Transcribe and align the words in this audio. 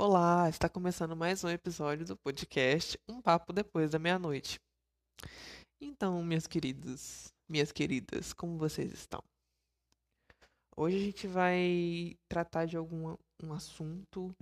Olá, 0.00 0.48
está 0.48 0.68
começando 0.68 1.16
mais 1.16 1.42
um 1.42 1.48
episódio 1.48 2.06
do 2.06 2.16
podcast 2.16 2.96
Um 3.08 3.20
Papo 3.20 3.52
Depois 3.52 3.90
da 3.90 3.98
Meia-Noite. 3.98 4.60
Então, 5.82 6.22
meus 6.22 6.46
queridos, 6.46 7.34
minhas 7.50 7.72
queridas, 7.72 8.32
como 8.32 8.56
vocês 8.56 8.92
estão? 8.92 9.20
Hoje 10.76 10.96
a 10.98 11.00
gente 11.00 11.26
vai 11.26 12.16
tratar 12.30 12.66
de 12.66 12.76
algum 12.76 13.16
um 13.42 13.52
assunto 13.52 14.32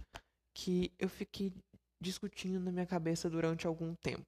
que 0.55 0.93
eu 0.99 1.09
fiquei 1.09 1.51
discutindo 2.03 2.61
na 2.61 2.71
minha 2.71 2.87
cabeça 2.87 3.31
durante 3.31 3.67
algum 3.67 3.95
tempo. 4.05 4.27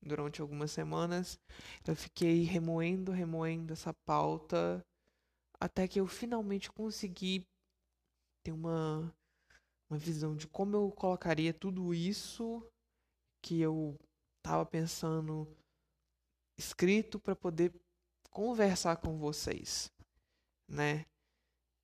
Durante 0.00 0.40
algumas 0.40 0.70
semanas, 0.70 1.40
eu 1.88 1.96
fiquei 1.96 2.44
remoendo, 2.44 3.10
remoendo 3.10 3.72
essa 3.72 3.92
pauta 4.06 4.80
até 5.60 5.88
que 5.88 5.98
eu 5.98 6.06
finalmente 6.06 6.70
consegui 6.70 7.44
ter 8.44 8.52
uma 8.52 9.12
uma 9.90 9.98
visão 9.98 10.36
de 10.36 10.46
como 10.46 10.76
eu 10.76 10.90
colocaria 10.92 11.52
tudo 11.52 11.94
isso 11.94 12.62
que 13.42 13.60
eu 13.60 13.98
estava 14.38 14.64
pensando 14.66 15.46
escrito 16.58 17.18
para 17.18 17.34
poder 17.34 17.72
conversar 18.30 18.96
com 18.96 19.16
vocês, 19.16 19.90
né? 20.68 21.06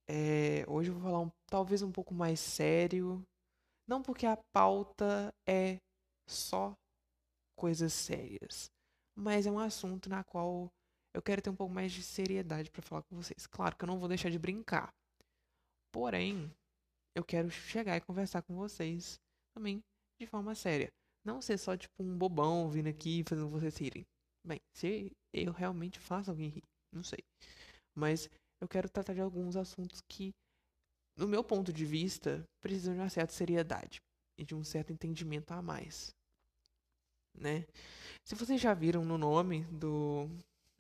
É, 0.07 0.65
hoje 0.69 0.91
eu 0.91 0.95
vou 0.95 1.03
falar 1.03 1.21
um, 1.21 1.31
talvez 1.47 1.81
um 1.83 1.91
pouco 1.91 2.13
mais 2.13 2.39
sério, 2.39 3.25
não 3.89 4.03
porque 4.03 4.27
a 4.27 4.37
pauta 4.53 5.35
é 5.47 5.79
só 6.29 6.77
coisas 7.57 7.93
sérias, 7.93 8.71
mas 9.17 9.47
é 9.47 9.51
um 9.51 9.59
assunto 9.59 10.11
na 10.11 10.23
qual 10.25 10.71
eu 11.15 11.23
quero 11.23 11.41
ter 11.41 11.49
um 11.49 11.57
pouco 11.57 11.73
mais 11.73 11.93
de 11.93 12.03
seriedade 12.03 12.71
para 12.71 12.83
falar 12.83 13.03
com 13.03 13.17
vocês. 13.17 13.47
Claro 13.47 13.77
que 13.77 13.85
eu 13.85 13.87
não 13.87 13.99
vou 13.99 14.09
deixar 14.09 14.31
de 14.31 14.39
brincar, 14.39 14.93
porém 15.91 16.53
eu 17.15 17.25
quero 17.25 17.51
chegar 17.51 17.97
e 17.97 18.01
conversar 18.01 18.43
com 18.43 18.55
vocês 18.55 19.21
também 19.55 19.83
de 20.19 20.27
forma 20.27 20.55
séria. 20.55 20.93
Não 21.25 21.41
ser 21.41 21.57
só 21.59 21.77
tipo 21.77 22.03
um 22.03 22.19
bobão 22.19 22.69
vindo 22.69 22.89
aqui 22.89 23.25
fazendo 23.27 23.49
vocês 23.49 23.77
rirem. 23.77 24.05
Bem, 24.45 24.61
se 24.75 25.11
eu 25.33 25.53
realmente 25.53 25.99
faço 25.99 26.31
alguém 26.31 26.49
rir, 26.49 26.65
não 26.93 27.03
sei. 27.03 27.25
Mas 27.95 28.29
eu 28.61 28.69
quero 28.69 28.91
tratar 28.91 29.15
de 29.15 29.21
alguns 29.21 29.57
assuntos 29.57 30.03
que, 30.09 30.35
no 31.17 31.27
meu 31.27 31.43
ponto 31.43 31.73
de 31.73 31.87
vista, 31.87 32.47
precisam 32.61 32.95
de 32.95 33.01
uma 33.01 33.09
certa 33.09 33.33
seriedade 33.33 34.03
e 34.37 34.45
de 34.45 34.55
um 34.55 34.63
certo 34.63 34.93
entendimento 34.93 35.53
a 35.53 35.63
mais. 35.63 36.15
Né? 37.35 37.67
Se 38.25 38.35
vocês 38.35 38.61
já 38.61 38.75
viram 38.75 39.05
no 39.05 39.17
nome 39.17 39.65
do, 39.65 40.29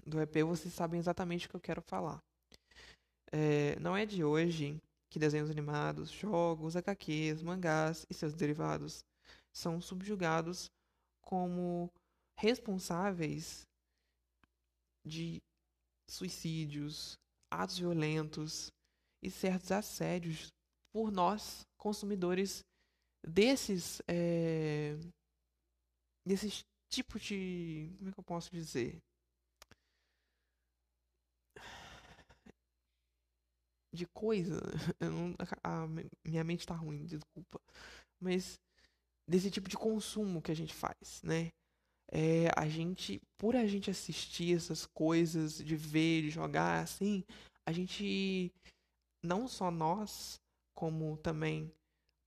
do 0.04 0.20
EP, 0.20 0.42
vocês 0.44 0.74
sabem 0.74 1.00
exatamente 1.00 1.46
o 1.46 1.50
que 1.50 1.56
eu 1.56 1.60
quero 1.60 1.82
falar. 1.82 2.22
É, 3.32 3.78
não 3.80 3.96
é 3.96 4.04
de 4.04 4.22
hoje 4.22 4.80
que 5.14 5.18
desenhos 5.20 5.48
animados, 5.48 6.10
jogos, 6.10 6.74
HQs, 6.74 7.40
mangás 7.40 8.04
e 8.10 8.14
seus 8.14 8.34
derivados 8.34 9.04
são 9.52 9.80
subjugados 9.80 10.68
como 11.22 11.88
responsáveis 12.36 13.64
de 15.06 15.40
suicídios, 16.10 17.16
atos 17.48 17.78
violentos 17.78 18.72
e 19.22 19.30
certos 19.30 19.70
assédios 19.70 20.52
por 20.90 21.12
nós, 21.12 21.64
consumidores 21.78 22.64
desses 23.24 24.02
é, 24.08 24.96
desses 26.26 26.64
tipos 26.88 27.22
de 27.22 27.94
como 27.98 28.10
é 28.10 28.12
que 28.12 28.18
eu 28.18 28.24
posso 28.24 28.50
dizer 28.50 29.00
de 33.94 34.06
coisa. 34.06 34.60
Não, 35.00 35.34
a, 35.62 35.84
a, 35.84 35.88
minha 36.24 36.44
mente 36.44 36.66
tá 36.66 36.74
ruim, 36.74 37.04
desculpa. 37.04 37.60
Mas 38.20 38.58
desse 39.26 39.50
tipo 39.50 39.68
de 39.68 39.76
consumo 39.76 40.42
que 40.42 40.50
a 40.50 40.56
gente 40.56 40.74
faz, 40.74 41.22
né? 41.22 41.52
É, 42.12 42.50
a 42.56 42.68
gente, 42.68 43.20
por 43.38 43.56
a 43.56 43.66
gente 43.66 43.90
assistir 43.90 44.54
essas 44.54 44.86
coisas, 44.86 45.58
de 45.58 45.76
ver, 45.76 46.22
de 46.22 46.30
jogar, 46.30 46.82
assim, 46.82 47.24
a 47.66 47.72
gente, 47.72 48.52
não 49.22 49.48
só 49.48 49.70
nós, 49.70 50.38
como 50.74 51.16
também 51.16 51.72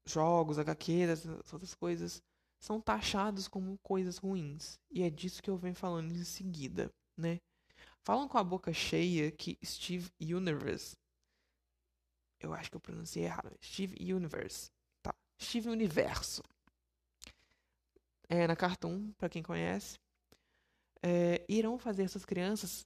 jogos, 0.06 0.58
HQs, 0.58 1.26
outras 1.54 1.76
coisas, 1.76 2.24
são 2.60 2.82
taxados 2.82 3.48
como 3.48 3.78
coisas 3.84 4.18
ruins. 4.18 4.80
E 4.90 5.04
é 5.04 5.10
disso 5.10 5.44
que 5.44 5.50
eu 5.50 5.58
venho 5.58 5.76
falando 5.76 6.12
em 6.12 6.24
seguida, 6.24 6.92
né? 7.16 7.40
Falam 8.04 8.28
com 8.28 8.38
a 8.38 8.44
boca 8.44 8.74
cheia 8.74 9.32
que 9.32 9.58
Steve 9.64 10.10
Universe 10.20 10.96
eu 12.40 12.54
acho 12.54 12.70
que 12.70 12.78
eu 12.78 12.82
pronunciei 12.82 13.26
errado. 13.26 13.52
Steve 13.64 14.14
Universe. 14.14 14.70
Tá. 15.02 15.14
Steve 15.42 15.70
Universo. 15.70 16.42
É, 18.30 18.48
na 18.48 18.56
Cartoon, 18.56 19.12
para 19.18 19.30
quem 19.30 19.42
conhece. 19.42 19.98
É, 21.02 21.46
irão 21.48 21.78
fazer 21.78 22.04
essas 22.04 22.26
crianças 22.26 22.86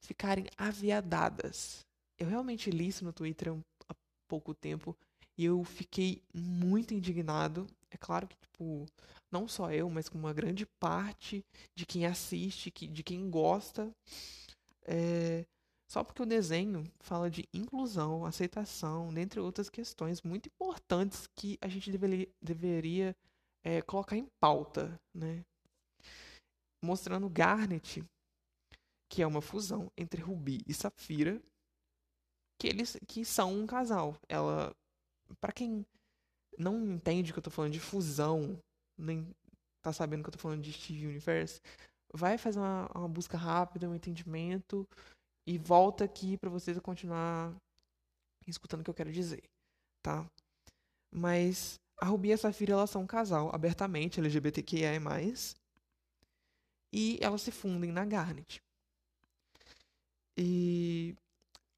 ficarem 0.00 0.46
aviadadas. 0.56 1.84
Eu 2.18 2.28
realmente 2.28 2.70
li 2.70 2.88
isso 2.88 3.04
no 3.04 3.12
Twitter 3.12 3.52
há 3.88 3.94
pouco 4.28 4.54
tempo 4.54 4.96
e 5.36 5.44
eu 5.44 5.62
fiquei 5.64 6.22
muito 6.34 6.94
indignado. 6.94 7.66
É 7.90 7.96
claro 7.96 8.26
que, 8.26 8.36
tipo, 8.36 8.86
não 9.30 9.46
só 9.46 9.72
eu, 9.72 9.88
mas 9.88 10.08
com 10.08 10.18
uma 10.18 10.32
grande 10.32 10.66
parte 10.80 11.44
de 11.74 11.86
quem 11.86 12.06
assiste, 12.06 12.70
que, 12.70 12.86
de 12.86 13.02
quem 13.02 13.30
gosta, 13.30 13.90
é, 14.82 15.44
só 15.90 16.04
porque 16.04 16.22
o 16.22 16.26
desenho 16.26 16.84
fala 17.00 17.30
de 17.30 17.48
inclusão, 17.52 18.26
aceitação, 18.26 19.12
dentre 19.12 19.40
outras 19.40 19.70
questões 19.70 20.20
muito 20.20 20.46
importantes 20.48 21.26
que 21.34 21.56
a 21.62 21.68
gente 21.68 21.90
deveria, 21.90 22.28
deveria 22.42 23.16
é, 23.64 23.80
colocar 23.80 24.16
em 24.16 24.28
pauta, 24.38 25.00
né? 25.14 25.42
Mostrando 26.84 27.28
Garnet, 27.30 28.04
que 29.10 29.22
é 29.22 29.26
uma 29.26 29.40
fusão 29.40 29.90
entre 29.96 30.20
Rubi 30.20 30.60
e 30.66 30.74
Safira, 30.74 31.40
que 32.60 32.68
eles 32.68 32.98
que 33.06 33.24
são 33.24 33.58
um 33.58 33.66
casal. 33.66 34.14
Ela, 34.28 34.76
para 35.40 35.52
quem 35.52 35.86
não 36.58 36.84
entende 36.86 37.32
que 37.32 37.38
eu 37.38 37.42
tô 37.42 37.50
falando 37.50 37.72
de 37.72 37.80
fusão, 37.80 38.58
nem 38.98 39.26
tá 39.82 39.92
sabendo 39.92 40.22
que 40.22 40.28
eu 40.28 40.32
tô 40.32 40.38
falando 40.38 40.62
de 40.62 40.72
Steve 40.72 41.06
Universe, 41.06 41.62
vai 42.12 42.36
fazer 42.36 42.58
uma, 42.58 42.90
uma 42.94 43.08
busca 43.08 43.38
rápida, 43.38 43.88
um 43.88 43.94
entendimento 43.94 44.86
e 45.48 45.56
volta 45.56 46.04
aqui 46.04 46.36
para 46.36 46.50
vocês 46.50 46.78
continuar 46.80 47.56
escutando 48.46 48.82
o 48.82 48.84
que 48.84 48.90
eu 48.90 48.94
quero 48.94 49.10
dizer, 49.10 49.42
tá? 50.02 50.30
Mas 51.10 51.80
a 51.96 52.04
Ruby 52.04 52.28
e 52.28 52.32
a 52.34 52.36
Safira 52.36 52.74
elas 52.74 52.90
são 52.90 53.00
um 53.00 53.06
casal 53.06 53.48
abertamente 53.54 54.20
LGBTQIA+, 54.20 55.00
e 56.92 57.18
elas 57.22 57.40
se 57.40 57.50
fundem 57.50 57.90
na 57.90 58.04
Garnet. 58.04 58.62
E 60.36 61.16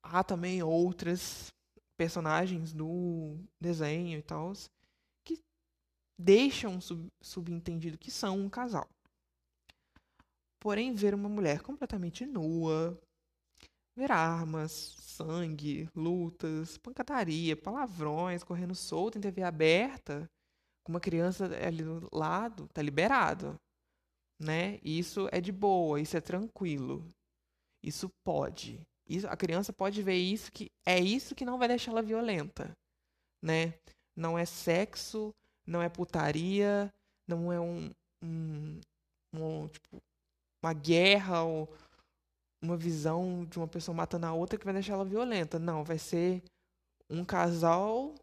há 0.02 0.24
também 0.24 0.60
outras 0.64 1.54
personagens 1.96 2.74
no 2.74 3.38
desenho 3.60 4.18
e 4.18 4.22
tal 4.22 4.52
que 5.24 5.40
deixam 6.18 6.80
sub 6.80 7.08
subentendido 7.20 7.96
que 7.96 8.10
são 8.10 8.36
um 8.36 8.50
casal. 8.50 8.88
Porém, 10.58 10.92
ver 10.92 11.14
uma 11.14 11.28
mulher 11.28 11.62
completamente 11.62 12.26
nua, 12.26 13.00
ver 14.00 14.10
armas, 14.12 14.72
sangue, 14.98 15.88
lutas, 15.94 16.78
pancadaria, 16.78 17.54
palavrões 17.54 18.42
correndo 18.42 18.74
solto 18.74 19.18
em 19.18 19.20
TV 19.20 19.42
aberta, 19.42 20.26
com 20.82 20.92
uma 20.92 21.00
criança 21.00 21.44
ali 21.44 21.84
do 21.84 22.08
lado, 22.10 22.66
tá 22.72 22.80
liberado, 22.80 23.54
né? 24.40 24.78
Isso 24.82 25.28
é 25.30 25.40
de 25.40 25.52
boa, 25.52 26.00
isso 26.00 26.16
é 26.16 26.20
tranquilo. 26.20 27.06
Isso 27.82 28.08
pode. 28.24 28.80
Isso, 29.06 29.26
a 29.28 29.36
criança 29.36 29.72
pode 29.72 30.02
ver 30.02 30.16
isso 30.16 30.50
que 30.50 30.70
é 30.86 30.98
isso 30.98 31.34
que 31.34 31.44
não 31.44 31.58
vai 31.58 31.68
deixar 31.68 31.90
ela 31.90 32.02
violenta, 32.02 32.72
né? 33.42 33.74
Não 34.16 34.38
é 34.38 34.46
sexo, 34.46 35.30
não 35.66 35.82
é 35.82 35.88
putaria, 35.88 36.90
não 37.28 37.52
é 37.52 37.60
um, 37.60 37.90
um, 38.24 38.80
um 39.34 39.68
tipo 39.68 39.98
uma 40.62 40.72
guerra 40.72 41.42
ou 41.42 41.68
uma 42.62 42.76
visão 42.76 43.44
de 43.46 43.58
uma 43.58 43.66
pessoa 43.66 43.94
matando 43.94 44.26
a 44.26 44.32
outra 44.32 44.58
que 44.58 44.64
vai 44.64 44.74
deixar 44.74 44.94
ela 44.94 45.04
violenta. 45.04 45.58
Não, 45.58 45.82
vai 45.82 45.98
ser 45.98 46.42
um 47.08 47.24
casal 47.24 48.14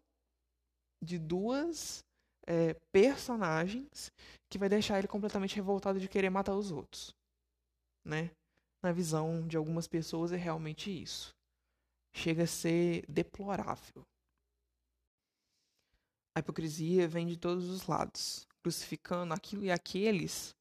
de 1.02 1.18
duas 1.18 2.00
é, 2.46 2.74
personagens 2.92 4.10
que 4.50 4.58
vai 4.58 4.68
deixar 4.68 4.98
ele 4.98 5.08
completamente 5.08 5.56
revoltado 5.56 6.00
de 6.00 6.08
querer 6.08 6.30
matar 6.30 6.54
os 6.54 6.70
outros. 6.70 7.14
Né? 8.04 8.30
Na 8.82 8.92
visão 8.92 9.46
de 9.46 9.56
algumas 9.56 9.86
pessoas 9.86 10.32
é 10.32 10.36
realmente 10.36 10.90
isso. 10.90 11.30
Chega 12.14 12.44
a 12.44 12.46
ser 12.46 13.04
deplorável. 13.08 14.02
A 16.36 16.40
hipocrisia 16.40 17.08
vem 17.08 17.26
de 17.26 17.36
todos 17.36 17.68
os 17.68 17.86
lados, 17.86 18.46
crucificando 18.62 19.34
aquilo 19.34 19.64
e 19.64 19.70
aqueles 19.70 20.54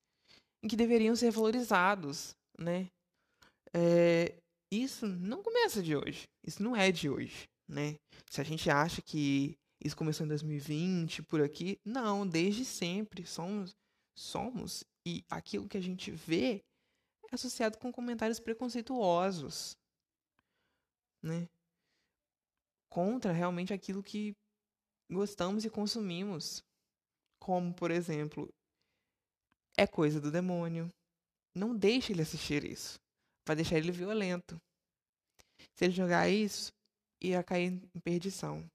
em 0.64 0.68
que 0.68 0.76
deveriam 0.76 1.16
ser 1.16 1.32
valorizados, 1.32 2.36
né? 2.58 2.88
É, 3.74 4.36
isso 4.72 5.08
não 5.08 5.42
começa 5.42 5.82
de 5.82 5.96
hoje. 5.96 6.24
Isso 6.44 6.62
não 6.62 6.76
é 6.76 6.92
de 6.92 7.10
hoje, 7.10 7.48
né? 7.68 7.96
Se 8.30 8.42
a 8.42 8.44
gente 8.44 8.70
acha 8.70 9.02
que 9.02 9.58
isso 9.84 9.96
começou 9.96 10.26
em 10.26 10.30
2020, 10.30 11.24
por 11.24 11.42
aqui. 11.42 11.78
Não, 11.86 12.28
desde 12.28 12.66
sempre 12.66 13.26
somos, 13.26 13.76
somos 14.18 14.84
e 15.06 15.24
aquilo 15.30 15.68
que 15.68 15.78
a 15.78 15.82
gente 15.82 16.12
vê 16.12 16.64
é 17.32 17.36
associado 17.36 17.78
com 17.78 17.92
comentários 17.92 18.40
preconceituosos, 18.40 19.78
né? 21.24 21.48
Contra 22.90 23.32
realmente 23.32 23.74
aquilo 23.74 24.04
que 24.04 24.34
gostamos 25.12 25.64
e 25.66 25.70
consumimos. 25.70 26.62
Como, 27.40 27.74
por 27.74 27.92
exemplo, 27.92 28.50
é 29.78 29.86
coisa 29.86 30.20
do 30.20 30.32
demônio. 30.32 30.90
Não 31.56 31.76
deixe 31.76 32.12
ele 32.12 32.22
assistir 32.22 32.64
isso. 32.64 33.00
Vai 33.48 33.56
deixar 33.56 33.78
ele 33.78 33.94
violento. 33.94 34.62
Se 35.74 35.86
ele 35.86 35.94
jogar 35.94 36.28
isso, 36.28 36.74
ia 37.24 37.42
cair 37.42 37.82
em 37.96 38.00
perdição. 38.02 38.70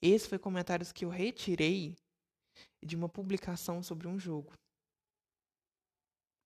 Esse 0.00 0.28
foi 0.28 0.38
comentários 0.38 0.92
que 0.92 1.04
eu 1.04 1.08
retirei 1.08 1.96
de 2.80 2.94
uma 2.94 3.08
publicação 3.08 3.82
sobre 3.82 4.06
um 4.06 4.16
jogo. 4.16 4.52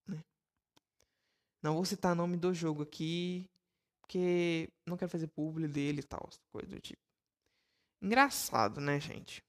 Né? 0.09 0.25
Não 1.63 1.75
vou 1.75 1.85
citar 1.85 2.13
o 2.13 2.15
nome 2.15 2.39
do 2.39 2.55
jogo 2.55 2.83
aqui, 2.83 3.47
porque 4.01 4.71
não 4.87 4.97
quero 4.97 5.11
fazer 5.11 5.27
publi 5.27 5.69
dele 5.69 6.01
e 6.01 6.05
tal, 6.05 6.31
coisa 6.51 6.71
do 6.71 6.81
tipo. 6.81 7.03
Engraçado, 8.01 8.81
né, 8.81 8.99
gente? 8.99 9.45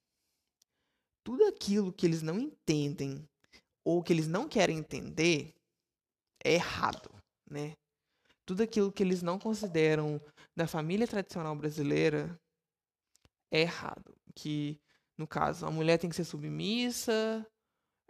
Tudo 1.23 1.45
aquilo 1.45 1.93
que 1.93 2.05
eles 2.05 2.21
não 2.21 2.37
entendem 2.37 3.25
ou 3.85 4.03
que 4.03 4.11
eles 4.11 4.27
não 4.27 4.49
querem 4.49 4.79
entender 4.79 5.55
é 6.43 6.55
errado, 6.55 7.22
né? 7.53 7.73
Tudo 8.45 8.63
aquilo 8.63 8.91
que 8.91 9.03
eles 9.03 9.21
não 9.21 9.39
consideram 9.39 10.19
da 10.55 10.67
família 10.67 11.07
tradicional 11.07 11.55
brasileira 11.55 12.37
é 13.51 13.61
errado. 13.61 14.15
Que, 14.35 14.81
no 15.17 15.27
caso, 15.27 15.65
a 15.65 15.71
mulher 15.71 15.97
tem 15.97 16.09
que 16.09 16.15
ser 16.15 16.25
submissa, 16.25 17.45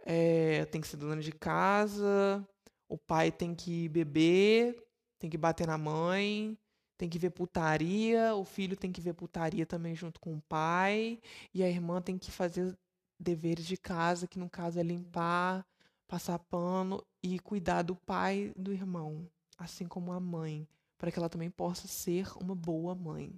é, 0.04 0.64
tem 0.66 0.80
que 0.80 0.88
ser 0.88 0.96
dona 0.96 1.20
de 1.20 1.32
casa, 1.32 2.46
o 2.88 2.98
pai 2.98 3.30
tem 3.30 3.54
que 3.54 3.88
beber, 3.88 4.82
tem 5.18 5.30
que 5.30 5.38
bater 5.38 5.66
na 5.66 5.78
mãe, 5.78 6.58
tem 6.96 7.08
que 7.08 7.18
ver 7.18 7.30
putaria, 7.30 8.34
o 8.34 8.44
filho 8.44 8.76
tem 8.76 8.92
que 8.92 9.00
ver 9.00 9.14
putaria 9.14 9.66
também 9.66 9.94
junto 9.94 10.20
com 10.20 10.34
o 10.34 10.42
pai, 10.42 11.20
e 11.52 11.62
a 11.62 11.68
irmã 11.68 12.00
tem 12.00 12.18
que 12.18 12.30
fazer 12.30 12.76
deveres 13.18 13.66
de 13.66 13.76
casa, 13.76 14.26
que 14.26 14.38
no 14.38 14.50
caso 14.50 14.78
é 14.78 14.82
limpar, 14.82 15.66
passar 16.06 16.38
pano 16.38 17.04
e 17.22 17.38
cuidar 17.38 17.82
do 17.82 17.96
pai 17.96 18.52
do 18.56 18.72
irmão, 18.72 19.28
assim 19.58 19.86
como 19.86 20.12
a 20.12 20.20
mãe, 20.20 20.68
para 20.98 21.10
que 21.10 21.18
ela 21.18 21.28
também 21.28 21.50
possa 21.50 21.86
ser 21.86 22.26
uma 22.38 22.54
boa 22.54 22.94
mãe. 22.94 23.34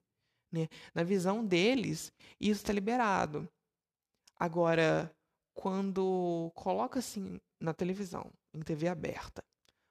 Né? 0.52 0.68
Na 0.94 1.02
visão 1.02 1.44
deles, 1.44 2.12
isso 2.40 2.60
está 2.60 2.72
liberado. 2.72 3.48
Agora, 4.38 5.10
quando 5.54 6.50
coloca 6.54 6.98
assim 6.98 7.40
na 7.60 7.72
televisão, 7.72 8.30
em 8.54 8.60
TV 8.60 8.88
aberta, 8.88 9.42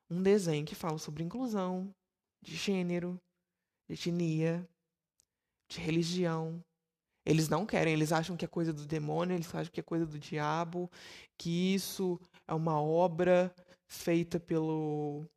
um 0.09 0.21
desenho 0.21 0.65
que 0.65 0.75
fala 0.75 0.97
sobre 0.97 1.23
inclusão, 1.23 1.93
de 2.41 2.55
gênero, 2.55 3.19
de 3.87 3.95
etnia, 3.95 4.67
de 5.67 5.79
religião, 5.79 6.63
eles 7.25 7.49
não 7.49 7.65
querem, 7.65 7.93
eles 7.93 8.11
acham 8.11 8.37
que 8.37 8.45
é 8.45 8.47
coisa 8.47 8.71
do 8.71 8.85
demônio, 8.85 9.35
eles 9.35 9.53
acham 9.53 9.73
que 9.73 9.79
é 9.79 9.83
coisa 9.83 10.05
do 10.05 10.19
diabo, 10.19 10.89
que 11.37 11.73
isso 11.73 12.19
é 12.47 12.53
uma 12.53 12.79
obra 12.79 13.53
feita 13.87 14.39
pelo 14.39 15.27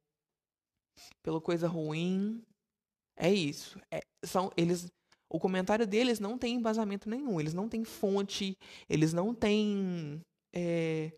pelo 1.22 1.40
coisa 1.40 1.68
ruim. 1.68 2.42
É 3.16 3.32
isso. 3.32 3.78
É, 3.90 4.00
são 4.24 4.50
eles 4.56 4.88
o 5.30 5.38
comentário 5.38 5.86
deles 5.86 6.18
não 6.18 6.38
tem 6.38 6.54
embasamento 6.54 7.08
nenhum, 7.08 7.38
eles 7.38 7.52
não 7.52 7.68
têm 7.68 7.84
fonte, 7.84 8.56
eles 8.88 9.12
não 9.12 9.34
têm 9.34 10.22
é, 10.54 11.12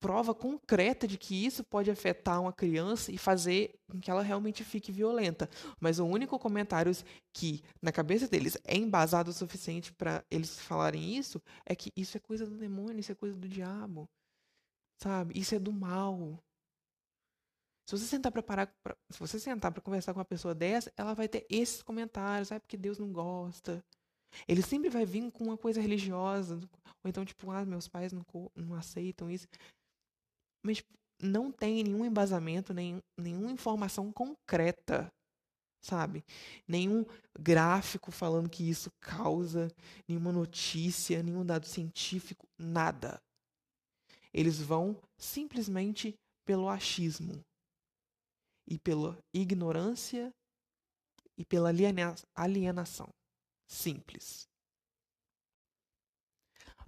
prova 0.00 0.34
concreta 0.34 1.06
de 1.06 1.16
que 1.16 1.46
isso 1.46 1.64
pode 1.64 1.90
afetar 1.90 2.40
uma 2.40 2.52
criança 2.52 3.10
e 3.12 3.18
fazer 3.18 3.74
com 3.90 4.00
que 4.00 4.10
ela 4.10 4.22
realmente 4.22 4.64
fique 4.64 4.92
violenta. 4.92 5.48
Mas 5.80 5.98
o 5.98 6.06
único 6.06 6.38
comentário 6.38 6.92
que, 7.34 7.62
na 7.82 7.92
cabeça 7.92 8.28
deles, 8.28 8.58
é 8.64 8.76
embasado 8.76 9.30
o 9.30 9.34
suficiente 9.34 9.92
para 9.92 10.24
eles 10.30 10.60
falarem 10.60 11.16
isso 11.16 11.40
é 11.64 11.74
que 11.74 11.90
isso 11.96 12.16
é 12.16 12.20
coisa 12.20 12.46
do 12.46 12.56
demônio, 12.56 13.00
isso 13.00 13.12
é 13.12 13.14
coisa 13.14 13.36
do 13.36 13.48
diabo. 13.48 14.08
Sabe? 15.02 15.38
Isso 15.38 15.54
é 15.54 15.58
do 15.58 15.72
mal. 15.72 16.38
Se 17.88 17.96
você 17.96 18.04
sentar 18.04 18.32
para 18.32 18.42
parar, 18.42 18.66
pra, 18.82 18.96
se 19.10 19.18
você 19.18 19.38
sentar 19.38 19.72
para 19.72 19.80
conversar 19.80 20.12
com 20.12 20.18
uma 20.18 20.24
pessoa 20.24 20.54
dessa, 20.54 20.92
ela 20.96 21.14
vai 21.14 21.28
ter 21.28 21.46
esses 21.48 21.82
comentários, 21.82 22.48
sabe? 22.48 22.60
Porque 22.60 22.76
Deus 22.76 22.98
não 22.98 23.12
gosta. 23.12 23.84
Ele 24.48 24.60
sempre 24.60 24.90
vai 24.90 25.06
vir 25.06 25.30
com 25.30 25.44
uma 25.44 25.56
coisa 25.56 25.80
religiosa, 25.80 26.58
ou 27.02 27.08
então 27.08 27.24
tipo, 27.24 27.50
ah, 27.50 27.64
meus 27.64 27.86
pais 27.88 28.12
não, 28.12 28.24
não 28.56 28.74
aceitam 28.74 29.30
isso 29.30 29.46
mas 30.66 30.82
não 31.22 31.50
tem 31.50 31.84
nenhum 31.84 32.04
embasamento, 32.04 32.74
nem, 32.74 33.00
nenhuma 33.16 33.52
informação 33.52 34.12
concreta, 34.12 35.10
sabe? 35.80 36.24
Nenhum 36.66 37.06
gráfico 37.38 38.10
falando 38.10 38.50
que 38.50 38.68
isso 38.68 38.90
causa, 39.00 39.68
nenhuma 40.08 40.32
notícia, 40.32 41.22
nenhum 41.22 41.46
dado 41.46 41.66
científico, 41.66 42.46
nada. 42.58 43.22
Eles 44.34 44.60
vão 44.60 45.00
simplesmente 45.16 46.14
pelo 46.44 46.68
achismo 46.68 47.40
e 48.66 48.78
pela 48.78 49.18
ignorância 49.32 50.34
e 51.36 51.44
pela 51.44 51.70
alienação. 52.34 53.08
Simples. 53.66 54.48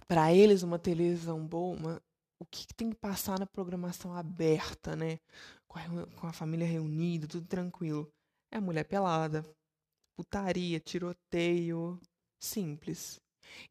Para 0.07 0.33
eles, 0.33 0.63
uma 0.63 0.79
televisão 0.79 1.45
boa, 1.45 1.77
uma, 1.77 2.03
o 2.39 2.45
que, 2.45 2.65
que, 2.65 2.73
tem 2.73 2.89
que 2.89 2.95
passar 2.95 3.37
na 3.37 3.45
programação 3.45 4.13
aberta, 4.13 4.95
né? 4.95 5.19
Com 5.67 5.77
a, 5.77 6.07
com 6.19 6.27
a 6.27 6.33
família 6.33 6.65
reunida, 6.65 7.27
tudo 7.27 7.45
tranquilo. 7.45 8.11
É 8.51 8.59
mulher 8.59 8.85
pelada, 8.85 9.45
putaria, 10.15 10.79
tiroteio, 10.79 11.99
simples. 12.39 13.21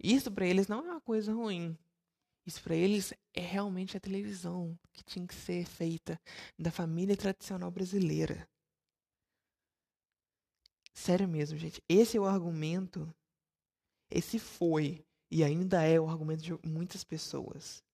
Isso 0.02 0.30
para 0.30 0.46
eles 0.46 0.68
não 0.68 0.78
é 0.78 0.92
uma 0.92 1.00
coisa 1.00 1.32
ruim. 1.32 1.76
Isso 2.48 2.62
para 2.62 2.74
eles 2.74 3.12
é 3.34 3.42
realmente 3.42 3.94
a 3.94 4.00
televisão 4.00 4.74
que 4.90 5.04
tinha 5.04 5.26
que 5.26 5.34
ser 5.34 5.66
feita 5.66 6.18
da 6.58 6.70
família 6.70 7.14
tradicional 7.14 7.70
brasileira. 7.70 8.48
Sério 10.94 11.28
mesmo, 11.28 11.58
gente. 11.58 11.84
Esse 11.86 12.16
é 12.16 12.20
o 12.20 12.24
argumento. 12.24 13.14
Esse 14.10 14.38
foi 14.38 15.04
e 15.30 15.44
ainda 15.44 15.82
é 15.82 16.00
o 16.00 16.08
argumento 16.08 16.42
de 16.42 16.58
muitas 16.66 17.04
pessoas. 17.04 17.84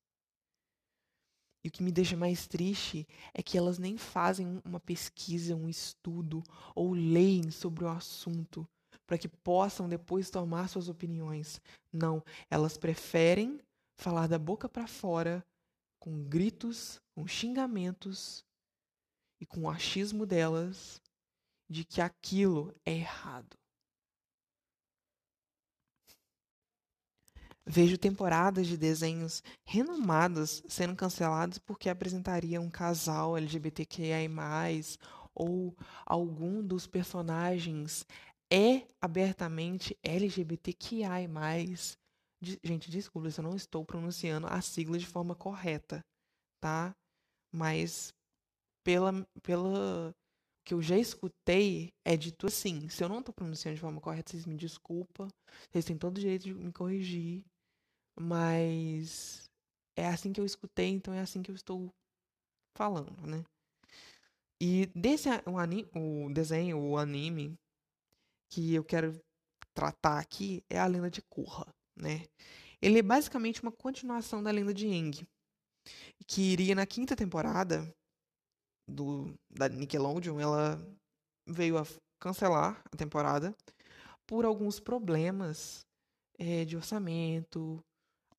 E 1.65 1.69
o 1.69 1.73
que 1.73 1.83
me 1.83 1.91
deixa 1.91 2.17
mais 2.17 2.47
triste 2.47 3.09
é 3.33 3.43
que 3.43 3.59
elas 3.59 3.77
nem 3.77 3.99
fazem 3.99 4.63
uma 4.65 4.79
pesquisa, 4.79 5.57
um 5.57 5.69
estudo 5.69 6.45
ou 6.77 6.93
leem 6.93 7.51
sobre 7.51 7.83
o 7.83 7.89
assunto 7.89 8.65
para 9.05 9.19
que 9.19 9.27
possam 9.27 9.89
depois 9.89 10.31
tomar 10.31 10.69
suas 10.69 10.89
opiniões. 10.89 11.61
Não, 11.93 12.23
elas 12.49 12.79
preferem 12.79 13.61
falar 13.97 14.27
da 14.27 14.39
boca 14.39 14.69
para 14.69 14.87
fora 14.87 15.45
com 15.99 16.25
gritos, 16.25 17.01
com 17.15 17.27
xingamentos 17.27 18.45
e 19.41 19.47
com 19.47 19.63
o 19.63 19.71
achismo 19.71 20.27
delas 20.27 21.01
de 21.69 21.85
que 21.85 22.01
aquilo 22.01 22.75
é 22.85 22.93
errado. 22.93 23.57
Vejo 27.67 27.97
temporadas 27.97 28.67
de 28.67 28.77
desenhos 28.77 29.43
renomados 29.65 30.63
sendo 30.69 30.95
cancelados 30.95 31.59
porque 31.59 31.89
apresentariam 31.89 32.65
um 32.65 32.71
casal 32.71 33.39
LGBTQI+, 33.39 34.29
ou 35.35 35.75
algum 36.05 36.63
dos 36.63 36.87
personagens 36.87 38.07
é 38.53 38.87
abertamente 39.01 39.99
LGBTQI+. 42.45 42.61
Gente, 42.63 42.91
desculpa 42.91 43.31
se 43.31 43.41
eu 43.41 43.45
não 43.45 43.57
estou 43.57 43.85
pronunciando 43.85 44.47
a 44.47 44.61
sigla 44.61 44.99
de 44.99 45.07
forma 45.07 45.35
correta, 45.35 46.05
tá? 46.61 46.95
Mas 47.53 48.13
pela, 48.85 49.13
pela 49.43 50.15
que 50.65 50.75
eu 50.75 50.83
já 50.83 50.99
escutei, 50.99 51.93
é 52.05 52.17
dito 52.17 52.47
assim. 52.47 52.89
Se 52.89 53.05
eu 53.05 53.09
não 53.09 53.21
estou 53.21 53.35
pronunciando 53.35 53.75
de 53.75 53.81
forma 53.81 54.01
correta, 54.01 54.33
vocês 54.33 54.47
me 54.47 54.57
desculpam. 54.57 55.29
Vocês 55.71 55.85
têm 55.85 55.97
todo 55.97 56.17
o 56.17 56.21
direito 56.21 56.45
de 56.45 56.55
me 56.55 56.73
corrigir. 56.73 57.45
Mas 58.19 59.49
é 59.97 60.07
assim 60.09 60.33
que 60.33 60.41
eu 60.41 60.45
escutei, 60.45 60.89
então 60.89 61.13
é 61.13 61.21
assim 61.21 61.43
que 61.43 61.51
eu 61.51 61.55
estou 61.55 61.93
falando, 62.77 63.27
né? 63.27 63.45
E 64.61 64.87
desse 64.95 65.29
o, 65.47 65.59
anime, 65.59 65.89
o 65.95 66.33
desenho, 66.33 66.79
o 66.79 66.97
anime 66.97 67.59
que 68.51 68.75
eu 68.75 68.85
quero 68.85 69.21
tratar 69.75 70.19
aqui 70.19 70.63
é 70.71 70.79
a 70.79 70.87
lenda 70.87 71.11
de 71.11 71.21
Korra, 71.23 71.67
né? 71.97 72.25
Ele 72.81 72.99
é 72.99 73.03
basicamente 73.03 73.63
uma 73.63 73.73
continuação 73.73 74.43
da 74.43 74.51
lenda 74.51 74.75
de 74.75 74.87
Aang, 74.87 75.27
que 76.27 76.43
iria 76.53 76.75
na 76.75 76.87
quinta 76.87 77.17
temporada 77.17 77.91
do 78.89 79.35
da 79.51 79.69
Nickelodeon, 79.69 80.39
ela 80.41 80.79
veio 81.47 81.79
a 81.79 81.87
cancelar 82.21 82.83
a 82.93 82.97
temporada 82.97 83.55
por 84.27 84.45
alguns 84.45 84.81
problemas 84.81 85.87
é, 86.39 86.65
de 86.65 86.77
orçamento. 86.77 87.83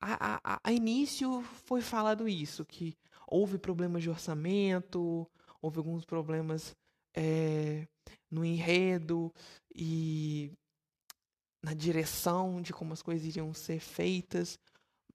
A, 0.01 0.39
a, 0.43 0.59
a 0.63 0.71
início 0.71 1.41
foi 1.65 1.81
falado 1.81 2.27
isso, 2.27 2.65
que 2.65 2.95
houve 3.27 3.57
problemas 3.57 4.03
de 4.03 4.09
orçamento, 4.09 5.27
houve 5.61 5.77
alguns 5.79 6.05
problemas 6.05 6.75
é, 7.15 7.87
no 8.29 8.43
enredo 8.43 9.33
e 9.73 10.51
na 11.65 11.73
direção 11.73 12.61
de 12.61 12.71
como 12.71 12.93
as 12.93 13.01
coisas 13.01 13.25
iriam 13.25 13.51
ser 13.51 13.79
feitas. 13.79 14.59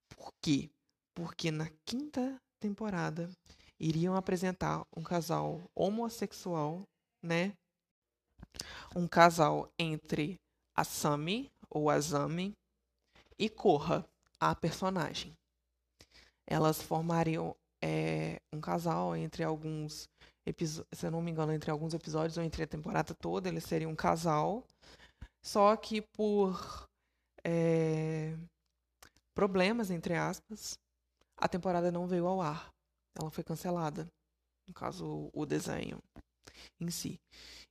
Por 0.09 0.33
quê? 0.43 0.69
Porque 1.15 1.53
na 1.53 1.71
quinta 1.87 2.37
temporada 2.59 3.31
iriam 3.79 4.17
apresentar 4.17 4.85
um 4.97 5.01
casal 5.01 5.63
homossexual, 5.77 6.83
né? 7.23 7.53
Um 8.97 9.07
casal 9.07 9.71
entre 9.79 10.41
a 10.75 10.83
Sami 10.83 11.49
ou 11.71 11.89
a 11.89 12.01
Zami 12.01 12.53
e 13.39 13.49
Korra, 13.49 14.05
a 14.41 14.53
personagem. 14.53 15.33
Elas 16.49 16.83
formariam 16.83 17.55
é, 17.81 18.41
um 18.53 18.61
casal 18.61 19.15
entre 19.15 19.45
alguns 19.45 20.09
episódios, 20.45 20.99
se 20.99 21.07
eu 21.07 21.13
não 21.13 21.23
me 21.23 21.31
engano, 21.31 21.53
entre 21.53 21.71
alguns 21.71 21.95
episódios 21.95 22.37
ou 22.37 22.43
entre 22.43 22.65
a 22.65 22.67
temporada 22.67 23.15
toda, 23.15 23.49
eles 23.49 23.63
seriam 23.63 23.93
um 23.93 23.97
casal. 23.97 24.65
Só 25.43 25.77
que 25.77 26.03
por 26.03 26.89
é, 27.45 28.37
problemas, 29.35 29.91
entre 29.91 30.15
aspas, 30.15 30.79
a 31.37 31.49
temporada 31.49 31.91
não 31.91 32.07
veio 32.07 32.27
ao 32.27 32.41
ar. 32.41 32.71
Ela 33.19 33.31
foi 33.31 33.43
cancelada. 33.43 34.07
No 34.69 34.75
caso, 34.75 35.31
o 35.33 35.47
desenho 35.47 35.99
em 36.79 36.91
si. 36.91 37.21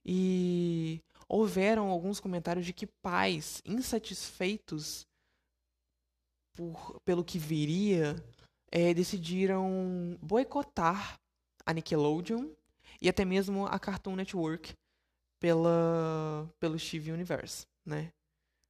E 0.06 1.02
houveram 1.28 1.90
alguns 1.90 2.20
comentários 2.20 2.66
de 2.66 2.74
que 2.74 2.88
pais 3.04 3.62
insatisfeitos 3.66 5.08
por, 6.54 7.00
pelo 7.06 7.24
que 7.24 7.38
viria 7.38 8.16
é, 8.72 8.94
decidiram 8.94 10.18
boicotar 10.22 11.20
a 11.66 11.74
Nickelodeon 11.74 12.50
e 13.02 13.08
até 13.08 13.24
mesmo 13.24 13.66
a 13.66 13.80
Cartoon 13.80 14.16
Network 14.16 14.74
pela, 15.40 16.50
pelo 16.60 16.78
Steve 16.78 17.12
Universe, 17.12 17.66
né? 17.86 18.12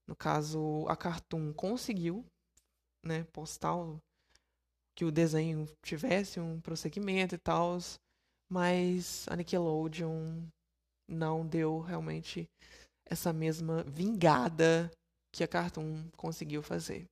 No 0.08 0.16
caso, 0.16 0.86
a 0.88 0.96
Cartoon 0.96 1.54
conseguiu 1.54 2.26
né, 3.06 3.24
postar 3.26 3.76
que 4.96 5.06
o 5.06 5.12
desenho 5.12 5.66
tivesse 5.84 6.40
um 6.40 6.60
prosseguimento 6.60 7.36
e 7.36 7.38
tal, 7.38 7.78
mas 8.52 9.28
a 9.30 9.36
Nickelodeon 9.36 10.44
não 11.08 11.46
deu 11.46 11.80
realmente 11.80 12.50
essa 13.06 13.32
mesma 13.32 13.84
vingada 13.84 14.92
que 15.32 15.44
a 15.44 15.48
Cartoon 15.48 16.10
conseguiu 16.18 16.62
fazer. 16.62 17.06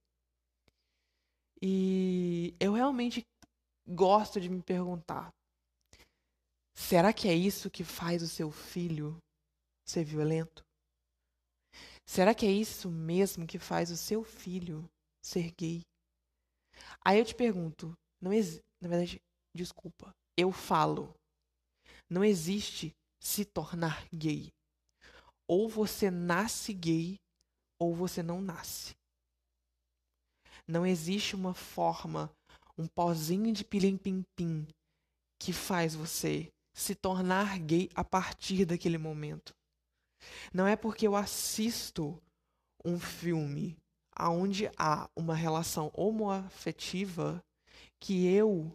E 1.62 2.54
eu 2.60 2.74
realmente 2.74 3.24
gosto 3.88 4.40
de 4.40 4.50
me 4.50 4.62
perguntar: 4.62 5.32
será 6.76 7.12
que 7.14 7.28
é 7.28 7.34
isso 7.34 7.70
que 7.70 7.84
faz 7.84 8.22
o 8.22 8.28
seu 8.28 8.52
filho 8.52 9.18
ser 9.88 10.04
violento? 10.04 10.64
Será 12.06 12.34
que 12.34 12.46
é 12.46 12.52
isso 12.52 12.90
mesmo 12.90 13.46
que 13.48 13.60
faz 13.60 13.92
o 13.92 13.98
seu 13.98 14.24
filho 14.24 14.90
ser 15.22 15.52
gay? 15.52 15.82
Aí 17.04 17.20
eu 17.20 17.26
te 17.26 17.36
pergunto, 17.36 17.98
não 18.22 18.32
existe, 18.32 18.64
na 18.82 18.90
verdade, 18.90 19.22
desculpa, 19.56 20.14
eu 20.38 20.52
falo, 20.52 21.14
não 22.10 22.24
existe 22.24 22.96
se 23.20 23.44
tornar 23.44 24.08
gay. 24.14 24.50
Ou 25.48 25.68
você 25.68 26.12
nasce 26.12 26.74
gay 26.74 27.18
ou 27.80 27.96
você 27.96 28.22
não 28.22 28.42
nasce. 28.42 28.96
Não 30.68 30.86
existe 30.86 31.36
uma 31.36 31.54
forma, 31.54 32.32
um 32.78 32.88
pozinho 32.88 33.54
de 33.54 33.64
pilim-pim-pim 33.64 34.68
que 35.40 35.54
faz 35.54 35.96
você 35.96 36.52
se 36.76 36.94
tornar 36.94 37.58
gay 37.60 37.90
a 37.96 38.04
partir 38.04 38.66
daquele 38.66 38.98
momento. 38.98 39.57
Não 40.54 40.68
é 40.68 40.76
porque 40.76 41.08
eu 41.08 41.16
assisto 41.16 42.22
um 42.84 43.00
filme 43.00 43.78
aonde 44.12 44.70
há 44.78 45.10
uma 45.16 45.36
relação 45.36 45.92
homoafetiva 45.94 47.44
que 48.00 48.26
eu 48.28 48.72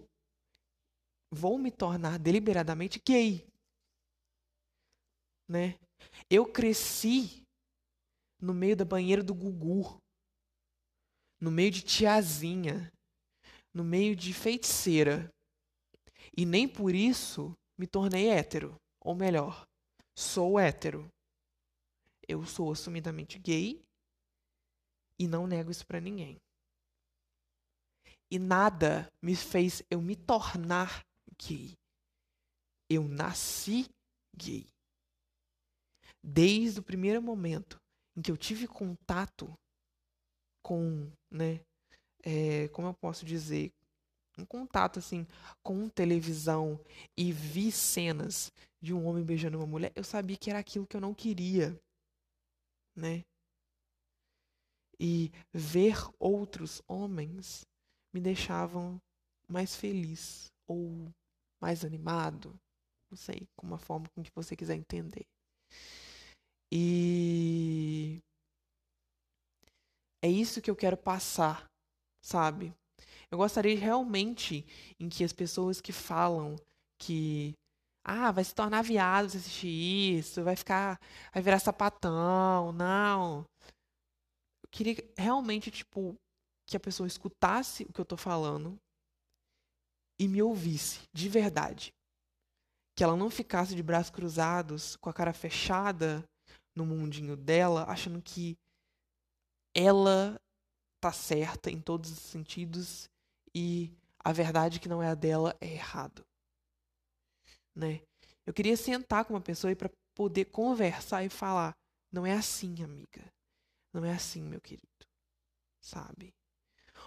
vou 1.32 1.58
me 1.58 1.70
tornar 1.70 2.18
deliberadamente 2.18 3.00
gay. 3.04 3.46
Né? 5.48 5.78
Eu 6.30 6.46
cresci 6.46 7.42
no 8.40 8.52
meio 8.52 8.76
da 8.76 8.84
banheira 8.84 9.22
do 9.22 9.34
Gugu, 9.34 9.98
no 11.40 11.50
meio 11.50 11.70
de 11.70 11.82
tiazinha, 11.82 12.92
no 13.74 13.82
meio 13.82 14.14
de 14.14 14.32
feiticeira. 14.32 15.28
E 16.36 16.44
nem 16.44 16.68
por 16.68 16.94
isso 16.94 17.52
me 17.78 17.86
tornei 17.86 18.28
hétero. 18.28 18.76
Ou 19.00 19.14
melhor, 19.14 19.66
sou 20.16 20.58
hétero. 20.58 21.11
Eu 22.28 22.44
sou 22.46 22.72
assumidamente 22.72 23.38
gay 23.38 23.82
e 25.18 25.26
não 25.26 25.46
nego 25.46 25.70
isso 25.70 25.86
para 25.86 26.00
ninguém. 26.00 26.40
E 28.30 28.38
nada 28.38 29.12
me 29.20 29.36
fez 29.36 29.82
eu 29.90 30.00
me 30.00 30.16
tornar 30.16 31.04
gay. 31.38 31.76
Eu 32.88 33.06
nasci 33.06 33.88
gay. 34.34 34.66
Desde 36.22 36.80
o 36.80 36.82
primeiro 36.82 37.20
momento 37.20 37.80
em 38.16 38.22
que 38.22 38.30
eu 38.30 38.36
tive 38.36 38.66
contato 38.66 39.52
com, 40.62 41.10
né, 41.30 41.60
é, 42.22 42.68
como 42.68 42.88
eu 42.88 42.94
posso 42.94 43.24
dizer, 43.24 43.72
um 44.38 44.44
contato 44.46 44.98
assim 44.98 45.26
com 45.62 45.88
televisão 45.88 46.80
e 47.16 47.32
vi 47.32 47.70
cenas 47.70 48.52
de 48.80 48.94
um 48.94 49.06
homem 49.06 49.24
beijando 49.24 49.58
uma 49.58 49.66
mulher, 49.66 49.92
eu 49.94 50.04
sabia 50.04 50.36
que 50.36 50.50
era 50.50 50.58
aquilo 50.58 50.86
que 50.86 50.96
eu 50.96 51.00
não 51.00 51.14
queria, 51.14 51.78
né? 52.94 53.24
E 54.98 55.32
ver 55.52 55.96
outros 56.18 56.82
homens 56.86 57.66
me 58.12 58.20
deixavam 58.20 59.00
mais 59.48 59.74
feliz 59.74 60.52
ou 60.66 61.12
mais 61.60 61.84
animado, 61.84 62.58
não 63.10 63.16
sei, 63.16 63.48
com 63.56 63.66
uma 63.66 63.78
forma 63.78 64.08
com 64.14 64.22
que 64.22 64.30
você 64.34 64.54
quiser 64.56 64.76
entender. 64.76 65.26
E 66.70 68.22
é 70.22 70.28
isso 70.28 70.62
que 70.62 70.70
eu 70.70 70.76
quero 70.76 70.96
passar, 70.96 71.66
sabe? 72.22 72.72
Eu 73.30 73.38
gostaria 73.38 73.78
realmente 73.78 74.64
em 74.98 75.08
que 75.08 75.24
as 75.24 75.32
pessoas 75.32 75.80
que 75.80 75.92
falam 75.92 76.56
que 76.98 77.54
ah, 78.04 78.32
vai 78.32 78.44
se 78.44 78.54
tornar 78.54 78.82
viado 78.82 79.30
se 79.30 79.36
assistir 79.36 80.18
isso, 80.18 80.42
vai 80.42 80.56
ficar, 80.56 81.00
vai 81.32 81.42
virar 81.42 81.58
sapatão, 81.58 82.72
não. 82.72 83.46
Eu 84.62 84.68
queria 84.70 84.96
realmente 85.16 85.70
tipo 85.70 86.16
que 86.66 86.76
a 86.76 86.80
pessoa 86.80 87.06
escutasse 87.06 87.84
o 87.84 87.92
que 87.92 88.00
eu 88.00 88.04
tô 88.04 88.16
falando 88.16 88.78
e 90.18 90.26
me 90.26 90.42
ouvisse 90.42 91.00
de 91.12 91.28
verdade. 91.28 91.92
Que 92.96 93.04
ela 93.04 93.16
não 93.16 93.30
ficasse 93.30 93.74
de 93.74 93.82
braços 93.82 94.10
cruzados, 94.10 94.96
com 94.96 95.08
a 95.08 95.14
cara 95.14 95.32
fechada 95.32 96.24
no 96.74 96.86
mundinho 96.86 97.36
dela, 97.36 97.84
achando 97.84 98.20
que 98.20 98.56
ela 99.74 100.40
tá 101.00 101.12
certa 101.12 101.70
em 101.70 101.80
todos 101.80 102.10
os 102.10 102.18
sentidos 102.18 103.08
e 103.54 103.92
a 104.18 104.32
verdade 104.32 104.78
que 104.78 104.88
não 104.88 105.02
é 105.02 105.08
a 105.08 105.14
dela 105.14 105.56
é 105.60 105.72
errado. 105.72 106.24
Né? 107.74 108.02
Eu 108.46 108.52
queria 108.52 108.76
sentar 108.76 109.24
com 109.24 109.34
uma 109.34 109.40
pessoa 109.40 109.74
para 109.74 109.90
poder 110.14 110.46
conversar 110.46 111.24
e 111.24 111.28
falar, 111.28 111.74
não 112.12 112.26
é 112.26 112.32
assim, 112.32 112.82
amiga. 112.82 113.24
Não 113.92 114.04
é 114.04 114.12
assim, 114.12 114.42
meu 114.42 114.60
querido. 114.60 114.86
Sabe? 115.80 116.32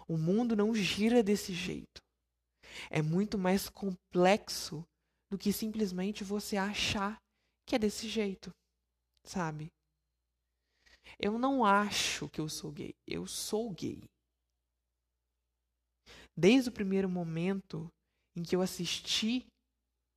O 0.08 0.18
mundo 0.18 0.56
não 0.56 0.74
gira 0.74 1.24
desse 1.24 1.54
jeito. 1.54 2.02
É 2.90 3.02
muito 3.02 3.38
mais 3.38 3.70
complexo 3.70 4.86
do 5.30 5.38
que 5.38 5.52
simplesmente 5.52 6.24
você 6.24 6.58
achar 6.58 7.18
que 7.66 7.76
é 7.76 7.80
desse 7.80 8.08
jeito, 8.08 8.52
sabe? 9.24 9.72
Eu 11.20 11.40
não 11.40 11.64
acho 11.64 12.30
que 12.30 12.42
eu 12.42 12.50
sou 12.50 12.72
gay. 12.72 12.94
Eu 13.08 13.26
sou 13.28 13.72
gay. 13.72 14.04
Desde 16.36 16.70
o 16.70 16.74
primeiro 16.74 17.10
momento 17.10 17.90
em 18.36 18.44
que 18.44 18.56
eu 18.56 18.62
assisti. 18.62 19.46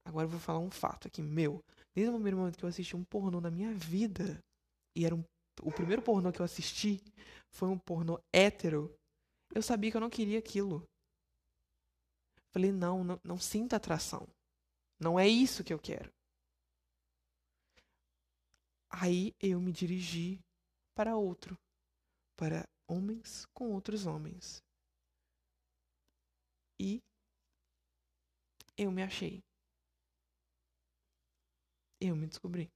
Agora 0.08 0.24
eu 0.24 0.30
vou 0.30 0.40
falar 0.40 0.58
um 0.58 0.70
fato 0.70 1.06
aqui, 1.06 1.20
meu. 1.20 1.62
Desde 1.94 2.10
o 2.10 2.14
primeiro 2.14 2.38
momento 2.38 2.56
que 2.56 2.64
eu 2.64 2.68
assisti 2.68 2.96
um 2.96 3.04
pornô 3.04 3.42
na 3.42 3.50
minha 3.50 3.74
vida, 3.74 4.42
e 4.96 5.04
era 5.04 5.14
um, 5.14 5.22
o 5.62 5.70
primeiro 5.70 6.00
pornô 6.00 6.32
que 6.32 6.40
eu 6.40 6.46
assisti 6.46 6.98
foi 7.50 7.68
um 7.68 7.78
pornô 7.78 8.18
hétero, 8.32 8.94
eu 9.54 9.62
sabia 9.62 9.90
que 9.90 9.96
eu 9.98 10.00
não 10.00 10.08
queria 10.08 10.38
aquilo. 10.38 10.82
Falei, 12.54 12.72
não, 12.72 13.04
não, 13.04 13.20
não 13.22 13.38
sinta 13.38 13.76
atração. 13.76 14.26
Não 14.98 15.20
é 15.20 15.28
isso 15.28 15.62
que 15.62 15.74
eu 15.74 15.78
quero. 15.78 16.10
Aí 18.90 19.34
eu 19.38 19.60
me 19.60 19.70
dirigi 19.70 20.40
para 20.94 21.16
outro, 21.16 21.54
para 22.34 22.66
homens 22.88 23.44
com 23.52 23.72
outros 23.74 24.06
homens. 24.06 24.62
E 26.80 27.02
eu 28.74 28.90
me 28.90 29.02
achei. 29.02 29.42
Eu 32.00 32.14
me 32.14 32.26
descobri. 32.26 32.70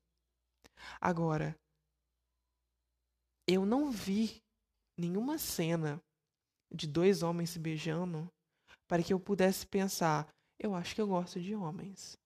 Agora, 1.01 1.57
eu 3.47 3.65
não 3.65 3.91
vi 3.91 4.43
nenhuma 4.97 5.39
cena 5.39 6.01
de 6.73 6.87
dois 6.87 7.23
homens 7.23 7.51
se 7.51 7.59
beijando 7.59 8.31
para 8.89 9.03
que 9.03 9.13
eu 9.13 9.21
pudesse 9.21 9.67
pensar, 9.67 10.29
eu 10.59 10.75
acho 10.75 10.95
que 10.95 11.01
eu 11.01 11.07
gosto 11.07 11.41
de 11.41 11.55
homens. 11.55 12.17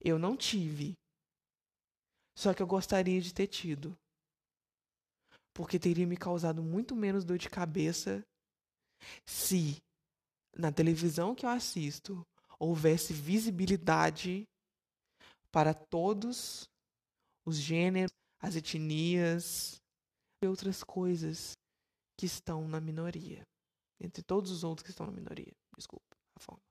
Eu 0.00 0.18
não 0.18 0.36
tive. 0.36 0.94
Só 2.36 2.54
que 2.54 2.62
eu 2.62 2.66
gostaria 2.66 3.20
de 3.20 3.34
ter 3.34 3.46
tido. 3.46 3.96
Porque 5.52 5.78
teria 5.78 6.06
me 6.06 6.16
causado 6.16 6.62
muito 6.62 6.96
menos 6.96 7.24
dor 7.24 7.38
de 7.38 7.50
cabeça 7.50 8.24
se 9.26 9.78
na 10.56 10.72
televisão 10.72 11.34
que 11.34 11.44
eu 11.44 11.50
assisto 11.50 12.26
houvesse 12.58 13.12
visibilidade 13.12 14.44
para 15.52 15.74
todos 15.74 16.68
os 17.44 17.56
gêneros, 17.56 18.12
as 18.40 18.56
etnias 18.56 19.80
e 20.42 20.46
outras 20.46 20.82
coisas 20.82 21.52
que 22.18 22.26
estão 22.26 22.66
na 22.68 22.80
minoria. 22.80 23.42
Entre 24.00 24.22
todos 24.22 24.50
os 24.50 24.64
outros 24.64 24.82
que 24.82 24.90
estão 24.90 25.06
na 25.06 25.12
minoria. 25.12 25.52
Desculpa 25.76 26.16
a 26.36 26.40
forma. 26.40 26.62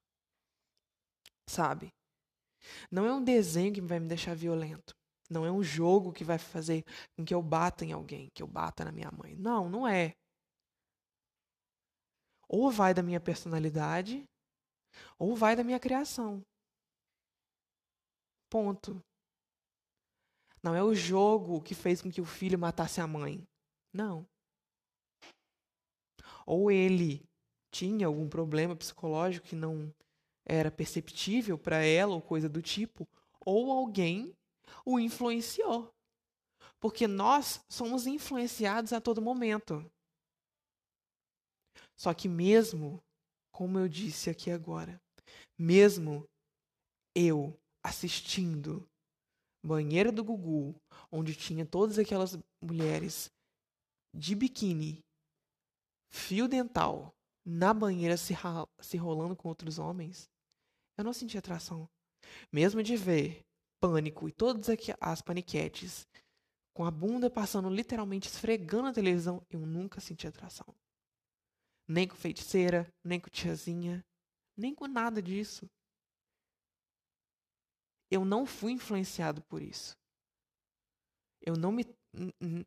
Sabe? 1.47 1.93
Não 2.91 3.05
é 3.05 3.13
um 3.13 3.23
desenho 3.23 3.73
que 3.73 3.81
vai 3.81 3.99
me 3.99 4.07
deixar 4.07 4.35
violento. 4.35 4.93
Não 5.29 5.45
é 5.45 5.51
um 5.51 5.61
jogo 5.61 6.11
que 6.11 6.23
vai 6.23 6.39
fazer 6.39 6.83
com 7.15 7.23
que 7.23 7.33
eu 7.33 7.41
bata 7.41 7.85
em 7.85 7.91
alguém, 7.91 8.29
que 8.33 8.41
eu 8.41 8.47
bata 8.47 8.83
na 8.83 8.91
minha 8.91 9.11
mãe. 9.11 9.35
Não, 9.35 9.69
não 9.69 9.87
é. 9.87 10.13
Ou 12.47 12.71
vai 12.71 12.95
da 12.95 13.03
minha 13.03 13.19
personalidade, 13.19 14.23
ou 15.19 15.35
vai 15.35 15.55
da 15.55 15.63
minha 15.63 15.79
criação. 15.79 16.41
Ponto. 18.49 19.03
Não 20.61 20.75
é 20.75 20.83
o 20.83 20.93
jogo 20.93 21.61
que 21.61 21.73
fez 21.73 22.01
com 22.01 22.11
que 22.11 22.21
o 22.21 22.25
filho 22.25 22.59
matasse 22.59 22.99
a 22.99 23.07
mãe. 23.07 23.47
Não. 23.93 24.27
Ou 26.45 26.71
ele 26.71 27.23
tinha 27.71 28.07
algum 28.07 28.27
problema 28.27 28.75
psicológico 28.75 29.47
que 29.47 29.55
não 29.55 29.93
era 30.45 30.71
perceptível 30.71 31.57
para 31.57 31.83
ela 31.85 32.15
ou 32.15 32.21
coisa 32.21 32.49
do 32.49 32.61
tipo, 32.61 33.07
ou 33.39 33.71
alguém 33.71 34.35
o 34.83 34.99
influenciou. 34.99 35.93
Porque 36.79 37.07
nós 37.07 37.63
somos 37.69 38.07
influenciados 38.07 38.91
a 38.93 38.99
todo 38.99 39.21
momento. 39.21 39.89
Só 41.95 42.13
que 42.13 42.27
mesmo, 42.27 43.03
como 43.51 43.77
eu 43.77 43.87
disse 43.87 44.29
aqui 44.29 44.49
agora, 44.49 44.99
mesmo 45.57 46.27
eu 47.13 47.59
assistindo 47.83 48.87
Banheira 49.63 50.11
do 50.11 50.23
Gugu, 50.23 50.75
onde 51.11 51.35
tinha 51.35 51.65
todas 51.65 51.99
aquelas 51.99 52.37
mulheres 52.61 53.29
de 54.15 54.35
biquíni, 54.35 55.03
fio 56.11 56.47
dental, 56.47 57.13
na 57.45 57.73
banheira 57.73 58.15
se, 58.15 58.33
se 58.81 58.97
rolando 58.97 59.35
com 59.35 59.49
outros 59.49 59.77
homens, 59.77 60.29
eu 60.97 61.03
não 61.03 61.13
senti 61.13 61.37
atração. 61.37 61.89
Mesmo 62.51 62.83
de 62.83 62.95
ver 62.95 63.41
pânico 63.81 64.27
e 64.27 64.31
todas 64.31 64.67
as 64.99 65.21
paniquetes 65.21 66.07
com 66.73 66.85
a 66.85 66.91
bunda 66.91 67.29
passando 67.29 67.69
literalmente 67.69 68.27
esfregando 68.27 68.87
a 68.87 68.93
televisão, 68.93 69.45
eu 69.49 69.59
nunca 69.59 69.99
senti 69.99 70.27
atração. 70.27 70.73
Nem 71.87 72.07
com 72.07 72.15
feiticeira, 72.15 72.87
nem 73.03 73.19
com 73.19 73.29
tiazinha, 73.29 74.05
nem 74.55 74.75
com 74.75 74.87
nada 74.87 75.21
disso. 75.21 75.69
Eu 78.09 78.25
não 78.25 78.45
fui 78.45 78.71
influenciado 78.73 79.41
por 79.43 79.61
isso. 79.61 79.97
Eu 81.41 81.55
não 81.55 81.71
me 81.71 81.85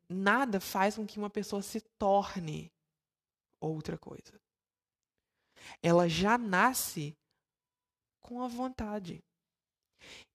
nada 0.09 0.61
faz 0.61 0.97
com 0.97 1.07
que 1.07 1.19
uma 1.19 1.31
pessoa 1.31 1.63
se 1.63 1.81
torne 1.99 2.73
outra 3.61 3.99
coisa. 3.99 4.41
Ela 5.83 6.09
já 6.09 6.39
nasce 6.39 7.17
com 8.21 8.43
a 8.43 8.49
vontade. 8.49 9.23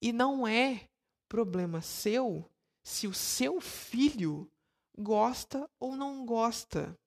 E 0.02 0.12
não 0.12 0.48
é 0.48 0.88
problema 1.28 1.82
seu 1.82 2.50
se 2.84 3.08
o 3.08 3.13
seu 3.13 3.60
filho 3.60 4.50
gosta 4.98 5.70
ou 5.80 5.96
não 5.96 6.26
gosta. 6.26 6.98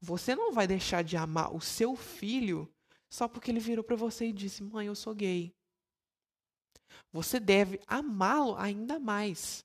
Você 0.00 0.34
não 0.34 0.52
vai 0.52 0.66
deixar 0.66 1.02
de 1.02 1.16
amar 1.16 1.54
o 1.54 1.60
seu 1.60 1.96
filho 1.96 2.70
só 3.08 3.26
porque 3.26 3.50
ele 3.50 3.60
virou 3.60 3.84
para 3.84 3.96
você 3.96 4.26
e 4.26 4.32
disse: 4.32 4.62
"Mãe, 4.62 4.86
eu 4.86 4.94
sou 4.94 5.14
gay". 5.14 5.54
Você 7.12 7.38
deve 7.38 7.80
amá-lo 7.86 8.56
ainda 8.56 8.98
mais 8.98 9.64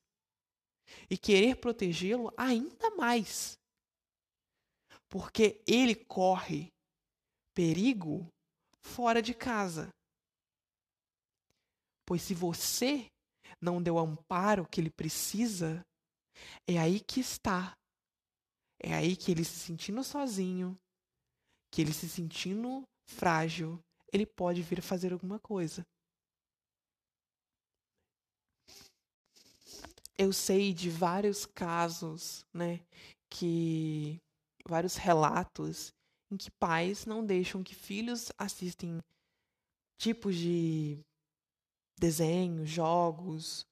e 1.08 1.16
querer 1.16 1.56
protegê-lo 1.56 2.32
ainda 2.36 2.90
mais. 2.96 3.58
Porque 5.08 5.60
ele 5.66 5.94
corre 5.94 6.72
perigo 7.54 8.26
fora 8.80 9.20
de 9.20 9.34
casa. 9.34 9.92
Pois 12.06 12.22
se 12.22 12.34
você 12.34 13.06
não 13.60 13.82
deu 13.82 13.94
o 13.94 13.98
amparo 13.98 14.66
que 14.66 14.80
ele 14.80 14.90
precisa, 14.90 15.84
é 16.66 16.78
aí 16.78 17.00
que 17.00 17.20
está. 17.20 17.76
É 18.82 18.94
aí 18.94 19.16
que 19.16 19.30
ele 19.30 19.44
se 19.44 19.58
sentindo 19.58 20.02
sozinho, 20.02 20.78
que 21.70 21.82
ele 21.82 21.92
se 21.92 22.08
sentindo 22.08 22.82
frágil, 23.06 23.78
ele 24.12 24.24
pode 24.24 24.62
vir 24.62 24.80
fazer 24.80 25.12
alguma 25.12 25.38
coisa. 25.38 25.86
Eu 30.22 30.34
sei 30.34 30.74
de 30.74 30.90
vários 30.90 31.46
casos, 31.46 32.44
né, 32.52 32.80
que 33.30 34.18
vários 34.68 34.96
relatos 34.96 35.94
em 36.30 36.36
que 36.36 36.50
pais 36.60 37.06
não 37.06 37.24
deixam 37.24 37.64
que 37.64 37.74
filhos 37.74 38.30
assistem 38.36 39.00
tipos 39.98 40.36
de 40.36 40.98
desenhos, 41.98 42.68
jogos, 42.68 43.64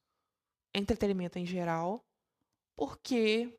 entretenimento 0.74 1.38
em 1.38 1.44
geral, 1.44 2.00
porque 2.74 3.54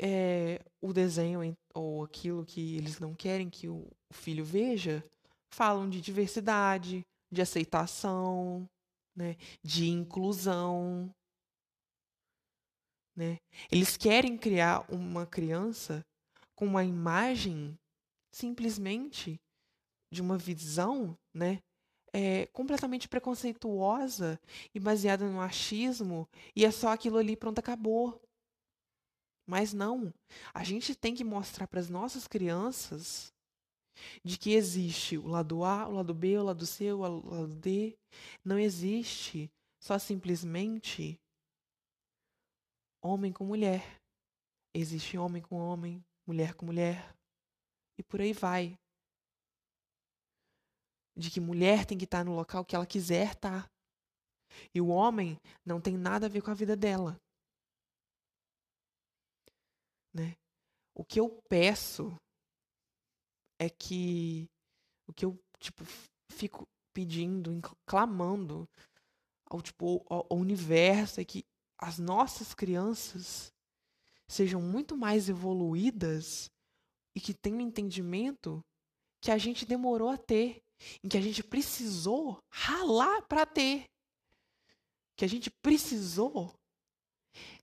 é, 0.00 0.64
o 0.80 0.92
desenho 0.92 1.56
ou 1.74 2.04
aquilo 2.04 2.46
que 2.46 2.76
eles 2.76 3.00
não 3.00 3.16
querem 3.16 3.50
que 3.50 3.68
o 3.68 3.90
filho 4.12 4.44
veja 4.44 5.04
falam 5.52 5.90
de 5.90 6.00
diversidade, 6.00 7.04
de 7.32 7.42
aceitação, 7.42 8.64
né, 9.16 9.36
de 9.60 9.88
inclusão. 9.88 11.12
Né? 13.14 13.38
Eles 13.70 13.96
querem 13.96 14.36
criar 14.36 14.86
uma 14.90 15.26
criança 15.26 16.04
com 16.54 16.66
uma 16.66 16.84
imagem 16.84 17.78
simplesmente 18.32 19.40
de 20.10 20.22
uma 20.22 20.38
visão 20.38 21.16
né, 21.34 21.60
é, 22.12 22.46
completamente 22.46 23.08
preconceituosa 23.08 24.38
e 24.74 24.78
baseada 24.78 25.28
no 25.28 25.40
achismo, 25.40 26.28
e 26.54 26.64
é 26.64 26.70
só 26.70 26.88
aquilo 26.88 27.16
ali, 27.16 27.36
pronto, 27.36 27.58
acabou. 27.58 28.20
Mas 29.46 29.72
não. 29.72 30.12
A 30.54 30.62
gente 30.62 30.94
tem 30.94 31.14
que 31.14 31.24
mostrar 31.24 31.66
para 31.66 31.80
as 31.80 31.88
nossas 31.88 32.28
crianças 32.28 33.32
de 34.24 34.38
que 34.38 34.52
existe 34.52 35.18
o 35.18 35.26
lado 35.26 35.64
A, 35.64 35.88
o 35.88 35.92
lado 35.92 36.14
B, 36.14 36.38
o 36.38 36.44
lado 36.44 36.66
C, 36.66 36.92
o 36.92 36.98
lado 36.98 37.56
D. 37.56 37.96
Não 38.44 38.58
existe 38.58 39.50
só 39.80 39.98
simplesmente 39.98 41.18
homem 43.02 43.32
com 43.32 43.44
mulher. 43.44 44.00
Existe 44.74 45.18
homem 45.18 45.42
com 45.42 45.56
homem, 45.56 46.02
mulher 46.26 46.54
com 46.54 46.64
mulher. 46.64 47.14
E 47.98 48.02
por 48.02 48.20
aí 48.20 48.32
vai 48.32 48.74
de 51.16 51.30
que 51.30 51.40
mulher 51.40 51.84
tem 51.84 51.98
que 51.98 52.04
estar 52.04 52.24
no 52.24 52.34
local 52.34 52.64
que 52.64 52.74
ela 52.74 52.86
quiser 52.86 53.32
estar. 53.32 53.70
E 54.74 54.80
o 54.80 54.88
homem 54.88 55.36
não 55.64 55.80
tem 55.80 55.96
nada 55.96 56.26
a 56.26 56.28
ver 56.28 56.42
com 56.42 56.50
a 56.50 56.54
vida 56.54 56.76
dela. 56.76 57.20
Né? 60.14 60.34
O 60.94 61.04
que 61.04 61.20
eu 61.20 61.42
peço 61.48 62.16
é 63.58 63.68
que 63.68 64.46
o 65.06 65.12
que 65.12 65.24
eu 65.24 65.38
tipo 65.58 65.84
fico 66.30 66.66
pedindo, 66.92 67.60
clamando 67.86 68.68
ao 69.46 69.60
tipo 69.62 70.04
ao, 70.08 70.26
ao 70.30 70.38
universo 70.38 71.20
é 71.20 71.24
que 71.24 71.44
as 71.82 71.98
nossas 71.98 72.54
crianças 72.54 73.52
sejam 74.28 74.62
muito 74.62 74.96
mais 74.96 75.28
evoluídas 75.28 76.48
e 77.12 77.20
que 77.20 77.34
tenham 77.34 77.58
um 77.58 77.62
entendimento 77.62 78.64
que 79.20 79.32
a 79.32 79.36
gente 79.36 79.66
demorou 79.66 80.08
a 80.08 80.16
ter 80.16 80.62
em 81.02 81.08
que 81.08 81.16
a 81.16 81.20
gente 81.20 81.42
precisou 81.42 82.40
ralar 82.48 83.22
para 83.22 83.44
ter, 83.44 83.90
que 85.16 85.24
a 85.24 85.28
gente 85.28 85.50
precisou 85.50 86.54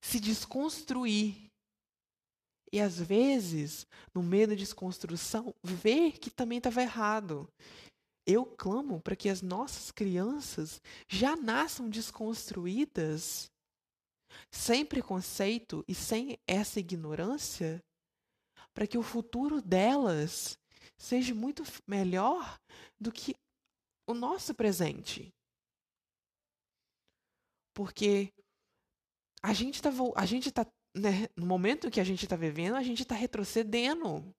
se 0.02 0.20
desconstruir 0.20 1.50
E 2.72 2.80
às 2.80 3.00
vezes, 3.00 3.88
no 4.14 4.22
meio 4.22 4.50
da 4.50 4.54
desconstrução, 4.54 5.56
ver 5.64 6.20
que 6.20 6.30
também 6.30 6.60
estava 6.60 6.82
errado. 6.82 7.52
Eu 8.26 8.46
clamo 8.46 9.02
para 9.02 9.16
que 9.16 9.30
as 9.30 9.42
nossas 9.42 9.92
crianças 9.92 10.82
já 11.08 11.36
nasçam 11.36 11.90
desconstruídas, 11.90 13.50
sem 14.52 14.86
preconceito 14.86 15.84
e 15.88 15.96
sem 15.96 16.38
essa 16.48 16.80
ignorância, 16.80 17.84
para 18.74 18.88
que 18.88 18.98
o 18.98 19.04
futuro 19.04 19.62
delas 19.62 20.58
seja 20.98 21.34
muito 21.34 21.64
melhor 21.88 22.60
do 23.00 23.12
que 23.12 23.36
o 24.08 24.14
nosso 24.14 24.54
presente. 24.54 25.34
Porque 27.74 28.34
a 29.42 29.54
gente 29.54 29.76
está 29.76 29.90
a 30.16 30.26
gente 30.26 30.52
tá, 30.52 30.66
né, 30.96 31.28
no 31.36 31.46
momento 31.46 31.90
que 31.90 32.00
a 32.00 32.04
gente 32.04 32.24
está 32.26 32.36
vivendo, 32.36 32.76
a 32.76 32.84
gente 32.84 33.04
está 33.04 33.16
retrocedendo. 33.16 34.34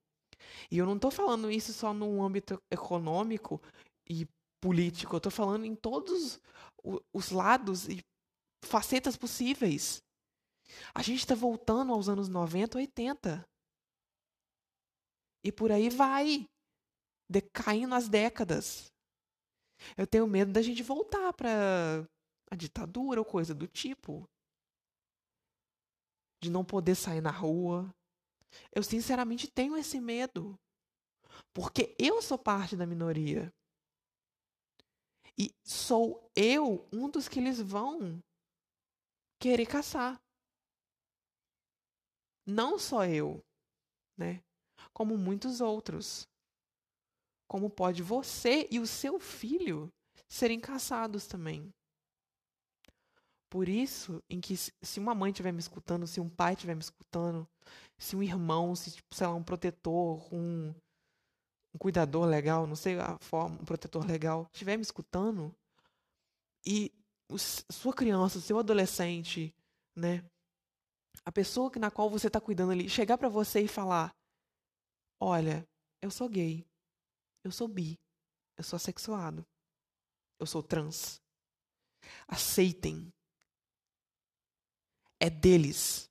E 0.69 0.77
eu 0.77 0.85
não 0.85 0.95
estou 0.95 1.11
falando 1.11 1.51
isso 1.51 1.73
só 1.73 1.93
no 1.93 2.23
âmbito 2.23 2.61
econômico 2.69 3.61
e 4.09 4.27
político, 4.61 5.15
eu 5.15 5.17
estou 5.17 5.31
falando 5.31 5.65
em 5.65 5.75
todos 5.75 6.39
os 7.11 7.31
lados 7.31 7.89
e 7.89 8.03
facetas 8.63 9.17
possíveis. 9.17 10.03
A 10.93 11.01
gente 11.01 11.19
está 11.19 11.35
voltando 11.35 11.93
aos 11.93 12.07
anos 12.07 12.27
90, 12.27 12.77
80. 12.77 13.45
E 15.43 15.51
por 15.51 15.71
aí 15.71 15.89
vai, 15.89 16.47
decaindo 17.29 17.95
as 17.95 18.07
décadas. 18.07 18.91
Eu 19.97 20.05
tenho 20.05 20.27
medo 20.27 20.51
da 20.51 20.61
gente 20.61 20.83
voltar 20.83 21.33
para 21.33 22.07
a 22.49 22.55
ditadura 22.55 23.19
ou 23.19 23.25
coisa 23.25 23.53
do 23.53 23.67
tipo. 23.67 24.27
De 26.41 26.49
não 26.49 26.63
poder 26.63 26.95
sair 26.95 27.21
na 27.21 27.31
rua. 27.31 27.93
Eu 28.73 28.83
sinceramente 28.83 29.49
tenho 29.49 29.77
esse 29.77 29.99
medo. 29.99 30.59
Porque 31.53 31.95
eu 31.97 32.21
sou 32.21 32.37
parte 32.37 32.75
da 32.75 32.85
minoria. 32.85 33.51
E 35.37 35.49
sou 35.63 36.29
eu 36.35 36.87
um 36.91 37.09
dos 37.09 37.27
que 37.27 37.39
eles 37.39 37.59
vão 37.59 38.21
querer 39.41 39.65
caçar. 39.65 40.21
Não 42.45 42.77
só 42.77 43.05
eu, 43.05 43.43
né? 44.15 44.43
Como 44.93 45.17
muitos 45.17 45.61
outros. 45.61 46.27
Como 47.47 47.69
pode 47.69 48.03
você 48.03 48.67
e 48.69 48.79
o 48.79 48.85
seu 48.85 49.19
filho 49.19 49.91
serem 50.29 50.59
caçados 50.59 51.25
também. 51.25 51.73
Por 53.49 53.67
isso, 53.67 54.23
em 54.29 54.39
que 54.39 54.55
se 54.55 54.99
uma 54.99 55.13
mãe 55.13 55.31
estiver 55.31 55.51
me 55.51 55.59
escutando, 55.59 56.07
se 56.07 56.21
um 56.21 56.29
pai 56.29 56.53
estiver 56.53 56.75
me 56.75 56.81
escutando, 56.81 57.45
se 57.97 58.15
um 58.15 58.23
irmão, 58.23 58.75
se 58.75 58.91
tipo, 58.91 59.13
sei 59.13 59.27
lá, 59.27 59.33
um 59.33 59.43
protetor, 59.43 60.33
um, 60.33 60.73
um 61.73 61.77
cuidador 61.77 62.25
legal, 62.25 62.65
não 62.65 62.75
sei 62.75 62.97
a 62.97 63.17
forma, 63.19 63.59
um 63.59 63.65
protetor 63.65 64.05
legal, 64.05 64.47
estiver 64.53 64.77
me 64.77 64.83
escutando 64.83 65.53
e 66.65 66.93
sua 67.37 67.93
criança, 67.93 68.41
seu 68.41 68.59
adolescente, 68.59 69.53
né, 69.95 70.23
a 71.23 71.31
pessoa 71.31 71.71
na 71.77 71.91
qual 71.91 72.09
você 72.09 72.27
está 72.27 72.41
cuidando 72.41 72.71
ali, 72.71 72.89
chegar 72.89 73.17
para 73.17 73.29
você 73.29 73.61
e 73.61 73.67
falar: 73.67 74.15
Olha, 75.19 75.67
eu 76.01 76.09
sou 76.09 76.27
gay, 76.27 76.65
eu 77.43 77.51
sou 77.51 77.67
bi, 77.67 77.99
eu 78.57 78.63
sou 78.63 78.77
assexuado, 78.77 79.45
eu 80.39 80.45
sou 80.45 80.63
trans. 80.63 81.21
Aceitem 82.27 83.13
é 85.19 85.29
deles. 85.29 86.09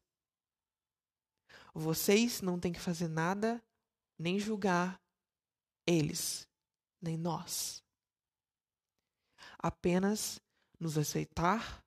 Vocês 1.75 2.41
não 2.41 2.61
têm 2.61 2.73
que 2.73 2.81
fazer 2.81 3.09
nada, 3.09 3.63
nem 4.17 4.39
julgar 4.39 5.01
eles, 5.85 6.49
nem 7.03 7.17
nós. 7.17 7.83
Apenas 9.59 10.41
nos 10.81 10.97
aceitar 10.99 11.85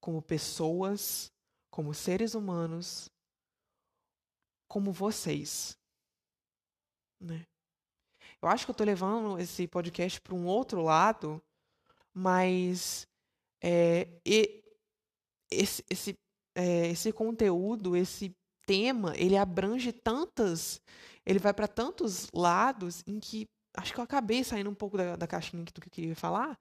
como 0.00 0.20
pessoas, 0.20 1.32
como 1.70 1.94
seres 1.94 2.34
humanos, 2.34 3.08
como 4.68 4.92
vocês. 4.92 5.78
Né? 7.20 7.46
Eu 8.42 8.48
acho 8.48 8.66
que 8.66 8.70
eu 8.70 8.74
estou 8.74 8.86
levando 8.86 9.38
esse 9.38 9.66
podcast 9.66 10.20
para 10.20 10.34
um 10.34 10.46
outro 10.46 10.82
lado, 10.82 11.40
mas 12.12 13.06
é, 13.62 14.08
esse, 15.50 15.82
esse 15.88 16.18
é, 16.54 16.88
esse 16.88 17.12
conteúdo, 17.12 17.96
esse 17.96 18.34
tema, 18.66 19.12
ele 19.16 19.36
abrange 19.36 19.92
tantas, 19.92 20.80
ele 21.26 21.38
vai 21.38 21.52
para 21.52 21.66
tantos 21.66 22.28
lados 22.32 23.02
em 23.06 23.18
que 23.18 23.48
acho 23.76 23.92
que 23.92 23.98
eu 23.98 24.04
acabei 24.04 24.44
saindo 24.44 24.70
um 24.70 24.74
pouco 24.74 24.96
da, 24.96 25.16
da 25.16 25.26
caixinha 25.26 25.64
do 25.64 25.80
que 25.80 25.88
eu 25.88 25.90
queria 25.90 26.16
falar, 26.16 26.58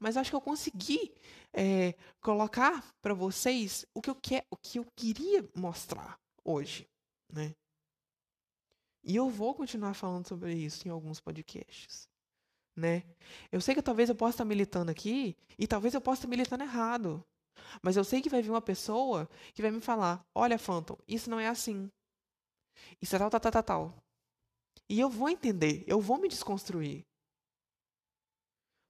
mas 0.00 0.16
acho 0.16 0.30
que 0.30 0.36
eu 0.36 0.40
consegui 0.40 1.12
é, 1.52 1.94
colocar 2.20 2.94
para 3.00 3.14
vocês 3.14 3.86
o 3.94 4.02
que 4.02 4.10
eu 4.10 4.14
quer, 4.14 4.46
o 4.50 4.56
que 4.56 4.78
eu 4.78 4.86
queria 4.94 5.48
mostrar 5.54 6.18
hoje, 6.44 6.88
né? 7.32 7.54
E 9.02 9.14
eu 9.14 9.30
vou 9.30 9.54
continuar 9.54 9.94
falando 9.94 10.26
sobre 10.26 10.52
isso 10.52 10.86
em 10.86 10.90
alguns 10.90 11.20
podcasts, 11.20 12.08
né? 12.74 13.04
Eu 13.52 13.60
sei 13.60 13.74
que 13.74 13.82
talvez 13.82 14.08
eu 14.08 14.16
possa 14.16 14.34
estar 14.34 14.44
militando 14.44 14.90
aqui 14.90 15.36
e 15.58 15.66
talvez 15.66 15.94
eu 15.94 16.00
possa 16.00 16.20
estar 16.20 16.28
militando 16.28 16.64
errado. 16.64 17.24
Mas 17.82 17.96
eu 17.96 18.04
sei 18.04 18.20
que 18.20 18.28
vai 18.28 18.42
vir 18.42 18.50
uma 18.50 18.60
pessoa 18.60 19.28
que 19.54 19.62
vai 19.62 19.70
me 19.70 19.80
falar: 19.80 20.24
olha, 20.34 20.58
Phantom, 20.58 20.98
isso 21.06 21.30
não 21.30 21.40
é 21.40 21.48
assim. 21.48 21.90
Isso 23.00 23.14
é 23.16 23.18
tal, 23.18 23.30
tal, 23.30 23.40
tal, 23.40 23.52
tal, 23.52 23.62
tal. 23.62 23.94
E 24.88 25.00
eu 25.00 25.08
vou 25.08 25.28
entender, 25.28 25.84
eu 25.86 26.00
vou 26.00 26.18
me 26.18 26.28
desconstruir. 26.28 27.04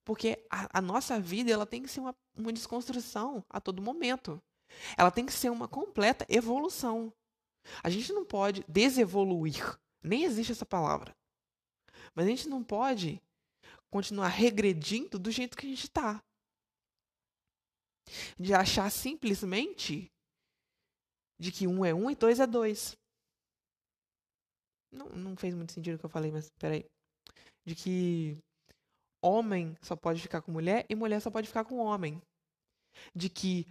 Porque 0.07 0.41
a, 0.49 0.79
a 0.79 0.81
nossa 0.81 1.19
vida 1.19 1.51
ela 1.51 1.65
tem 1.65 1.83
que 1.83 1.89
ser 1.89 1.99
uma, 1.99 2.15
uma 2.33 2.53
desconstrução 2.53 3.43
a 3.49 3.59
todo 3.59 3.81
momento. 3.81 4.41
Ela 4.97 5.11
tem 5.11 5.25
que 5.25 5.33
ser 5.33 5.49
uma 5.49 5.67
completa 5.67 6.25
evolução. 6.29 7.11
A 7.83 7.89
gente 7.89 8.13
não 8.13 8.23
pode 8.23 8.63
desevoluir. 8.69 9.77
Nem 10.01 10.23
existe 10.23 10.53
essa 10.53 10.65
palavra. 10.65 11.13
Mas 12.15 12.25
a 12.25 12.29
gente 12.29 12.47
não 12.47 12.63
pode 12.63 13.21
continuar 13.91 14.29
regredindo 14.29 15.19
do 15.19 15.29
jeito 15.29 15.57
que 15.57 15.65
a 15.65 15.69
gente 15.69 15.83
está 15.83 16.23
de 18.39 18.53
achar 18.53 18.89
simplesmente 18.89 20.09
de 21.37 21.51
que 21.51 21.67
um 21.67 21.83
é 21.83 21.93
um 21.93 22.09
e 22.09 22.15
dois 22.15 22.39
é 22.39 22.47
dois. 22.47 22.97
Não, 24.89 25.09
não 25.09 25.35
fez 25.35 25.53
muito 25.53 25.73
sentido 25.73 25.95
o 25.95 25.99
que 25.99 26.05
eu 26.05 26.09
falei, 26.09 26.31
mas 26.31 26.49
peraí. 26.57 26.85
De 27.65 27.75
que 27.75 28.41
homem 29.21 29.75
só 29.81 29.95
pode 29.95 30.21
ficar 30.21 30.41
com 30.41 30.51
mulher 30.51 30.85
e 30.89 30.95
mulher 30.95 31.21
só 31.21 31.29
pode 31.29 31.47
ficar 31.47 31.65
com 31.65 31.77
homem. 31.77 32.21
De 33.15 33.29
que 33.29 33.67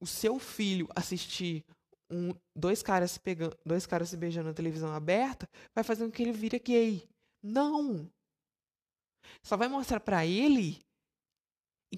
o 0.00 0.06
seu 0.06 0.38
filho 0.38 0.88
assistir 0.94 1.64
um, 2.10 2.32
dois 2.56 2.82
caras 2.82 3.12
se 3.12 3.20
pegando, 3.20 3.56
dois 3.64 3.86
caras 3.86 4.08
se 4.08 4.16
beijando 4.16 4.48
na 4.48 4.54
televisão 4.54 4.92
aberta 4.92 5.48
vai 5.74 5.84
fazer 5.84 6.04
com 6.04 6.10
que 6.10 6.22
ele 6.22 6.32
vire 6.32 6.58
gay. 6.58 7.08
Não. 7.42 8.10
Só 9.44 9.56
vai 9.56 9.68
mostrar 9.68 10.00
para 10.00 10.24
ele 10.24 10.80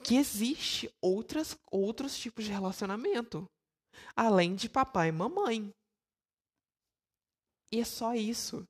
que 0.05 0.17
existe 0.17 0.91
outras, 1.03 1.57
outros 1.71 2.17
tipos 2.19 2.45
de 2.45 2.51
relacionamento, 2.51 3.45
além 4.15 4.55
de 4.55 4.69
papai 4.69 5.09
e 5.09 5.13
mamãe. 5.13 5.71
E 7.73 7.81
é 7.81 7.85
só 7.85 8.15
isso. 8.15 8.65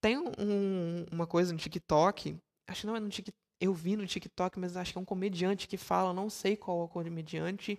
Tem 0.00 0.16
um, 0.16 1.04
uma 1.10 1.26
coisa 1.26 1.52
no 1.52 1.58
TikTok, 1.58 2.36
acho 2.68 2.82
que 2.82 2.86
não 2.86 2.96
é 2.96 3.00
no 3.00 3.08
TikTok, 3.08 3.36
eu 3.60 3.72
vi 3.72 3.96
no 3.96 4.06
TikTok, 4.06 4.58
mas 4.58 4.76
acho 4.76 4.92
que 4.92 4.98
é 4.98 5.00
um 5.00 5.04
comediante 5.04 5.66
que 5.66 5.76
fala, 5.76 6.12
não 6.12 6.30
sei 6.30 6.56
qual 6.56 6.82
é 6.82 6.84
o 6.84 6.88
comediante, 6.88 7.78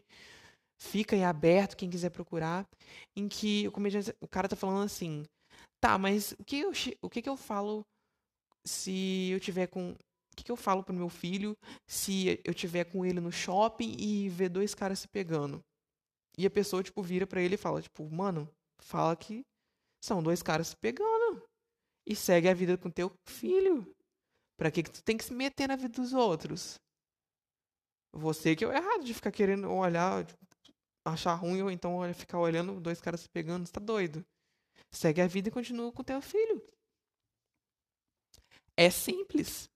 fica 0.82 1.16
aí 1.16 1.24
aberto, 1.24 1.78
quem 1.78 1.90
quiser 1.90 2.10
procurar, 2.10 2.66
em 3.18 3.28
que 3.28 3.68
o 3.68 3.72
comediante, 3.72 4.14
o 4.22 4.28
cara 4.28 4.50
tá 4.50 4.56
falando 4.56 4.84
assim, 4.84 5.24
tá, 5.80 5.98
mas 5.98 6.34
o 6.34 6.44
que 6.44 6.60
eu, 6.60 6.72
o 7.02 7.10
que, 7.10 7.22
que 7.22 7.30
eu 7.30 7.38
falo 7.38 7.84
se 8.66 9.30
eu 9.32 9.40
tiver 9.40 9.68
com 9.68 9.96
que, 10.40 10.44
que 10.46 10.52
eu 10.52 10.56
falo 10.56 10.84
pro 10.84 10.96
meu 10.96 11.10
filho 11.10 11.58
se 11.88 12.40
eu 12.46 12.54
tiver 12.54 12.86
com 12.86 13.06
ele 13.06 13.20
no 13.20 13.32
shopping 13.32 13.96
e 14.00 14.30
ver 14.30 14.50
dois 14.50 14.74
caras 14.74 15.00
se 15.00 15.08
pegando? 15.08 15.62
E 16.38 16.46
a 16.46 16.50
pessoa, 16.50 16.82
tipo, 16.82 17.04
vira 17.04 17.28
para 17.28 17.42
ele 17.42 17.56
e 17.56 17.58
fala, 17.58 17.82
tipo, 17.82 18.10
mano, 18.10 18.50
fala 18.82 19.16
que 19.16 19.42
são 20.04 20.24
dois 20.24 20.42
caras 20.42 20.70
se 20.70 20.76
pegando. 20.78 21.44
E 22.08 22.16
segue 22.16 22.48
a 22.48 22.54
vida 22.54 22.78
com 22.78 22.90
teu 22.90 23.12
filho. 23.28 23.86
Pra 24.60 24.70
que, 24.70 24.84
que 24.84 24.92
tu 24.92 25.02
tem 25.02 25.16
que 25.16 25.24
se 25.24 25.34
meter 25.34 25.70
na 25.70 25.78
vida 25.78 25.88
dos 25.88 26.12
outros? 26.12 26.78
Você 28.12 28.58
que 28.58 28.66
é 28.66 28.68
o 28.68 28.74
errado 28.74 29.06
de 29.06 29.14
ficar 29.14 29.32
querendo 29.32 29.72
olhar, 29.72 30.28
achar 31.06 31.34
ruim, 31.36 31.62
ou 31.62 31.72
então 31.72 32.02
ficar 32.14 32.40
olhando 32.40 32.78
dois 32.82 33.00
caras 33.00 33.22
se 33.22 33.30
pegando, 33.30 33.66
você 33.66 33.72
tá 33.72 33.80
doido. 33.80 34.26
Segue 34.92 35.22
a 35.22 35.28
vida 35.28 35.48
e 35.48 35.52
continua 35.52 35.94
com 35.94 36.04
teu 36.04 36.22
filho. 36.22 36.62
É 38.76 38.90
simples. 38.90 39.70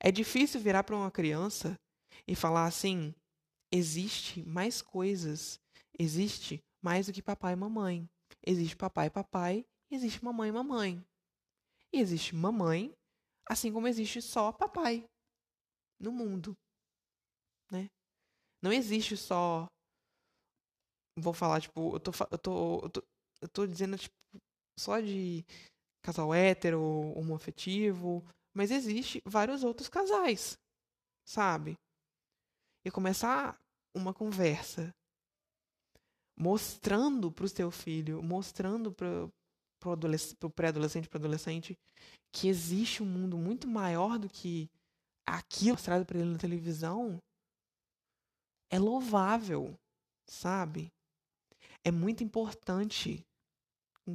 É 0.00 0.10
difícil 0.10 0.60
virar 0.60 0.82
para 0.82 0.96
uma 0.96 1.10
criança 1.10 1.78
e 2.26 2.34
falar 2.34 2.64
assim: 2.66 3.14
existe 3.70 4.42
mais 4.42 4.82
coisas, 4.82 5.60
existe 5.96 6.60
mais 6.82 7.06
do 7.06 7.12
que 7.12 7.22
papai 7.22 7.52
e 7.52 7.56
mamãe, 7.56 8.10
existe 8.44 8.74
papai 8.74 9.06
e 9.06 9.10
papai, 9.10 9.64
existe 9.88 10.24
mamãe 10.24 10.48
e 10.48 10.52
mamãe. 10.52 11.06
E 11.92 12.00
existe 12.00 12.34
mamãe, 12.34 12.92
assim 13.50 13.72
como 13.72 13.88
existe 13.88 14.22
só 14.22 14.52
papai 14.52 15.04
no 15.98 16.12
mundo, 16.12 16.56
né? 17.68 17.90
Não 18.62 18.72
existe 18.72 19.16
só 19.16 19.66
vou 21.18 21.34
falar 21.34 21.60
tipo, 21.60 21.96
eu 21.96 22.00
tô 22.00 22.12
eu 22.30 22.38
tô 22.38 22.80
eu 22.84 22.90
tô, 22.90 23.02
eu 23.42 23.48
tô 23.48 23.66
dizendo 23.66 23.98
tipo 23.98 24.14
só 24.78 25.00
de 25.00 25.44
casal 26.00 26.32
hétero, 26.32 26.80
homoafetivo, 27.16 28.24
mas 28.54 28.70
existe 28.70 29.20
vários 29.26 29.64
outros 29.64 29.88
casais, 29.88 30.56
sabe? 31.26 31.76
E 32.84 32.90
começar 32.90 33.58
uma 33.92 34.14
conversa 34.14 34.94
mostrando 36.38 37.32
para 37.32 37.44
o 37.44 37.48
seu 37.48 37.70
filho, 37.72 38.22
mostrando 38.22 38.92
para 38.92 39.28
o 39.88 40.50
pré-adolescente, 40.50 41.08
para 41.08 41.18
o 41.18 41.20
adolescente, 41.20 41.78
que 42.32 42.48
existe 42.48 43.02
um 43.02 43.06
mundo 43.06 43.36
muito 43.36 43.66
maior 43.66 44.18
do 44.18 44.28
que 44.28 44.68
aquilo 45.26 45.72
mostrado 45.72 46.04
para 46.04 46.18
ele 46.18 46.32
na 46.32 46.38
televisão, 46.38 47.18
é 48.70 48.78
louvável, 48.78 49.74
sabe? 50.28 50.88
É 51.84 51.90
muito 51.90 52.22
importante 52.22 53.24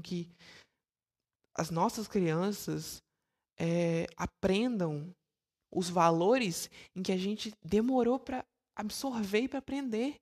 que 0.03 0.29
as 1.53 1.69
nossas 1.69 2.07
crianças 2.07 3.01
é, 3.57 4.05
aprendam 4.17 5.13
os 5.71 5.89
valores 5.89 6.69
em 6.95 7.01
que 7.01 7.11
a 7.11 7.17
gente 7.17 7.53
demorou 7.63 8.19
para 8.19 8.45
absorver 8.75 9.41
e 9.41 9.47
para 9.47 9.59
aprender. 9.59 10.15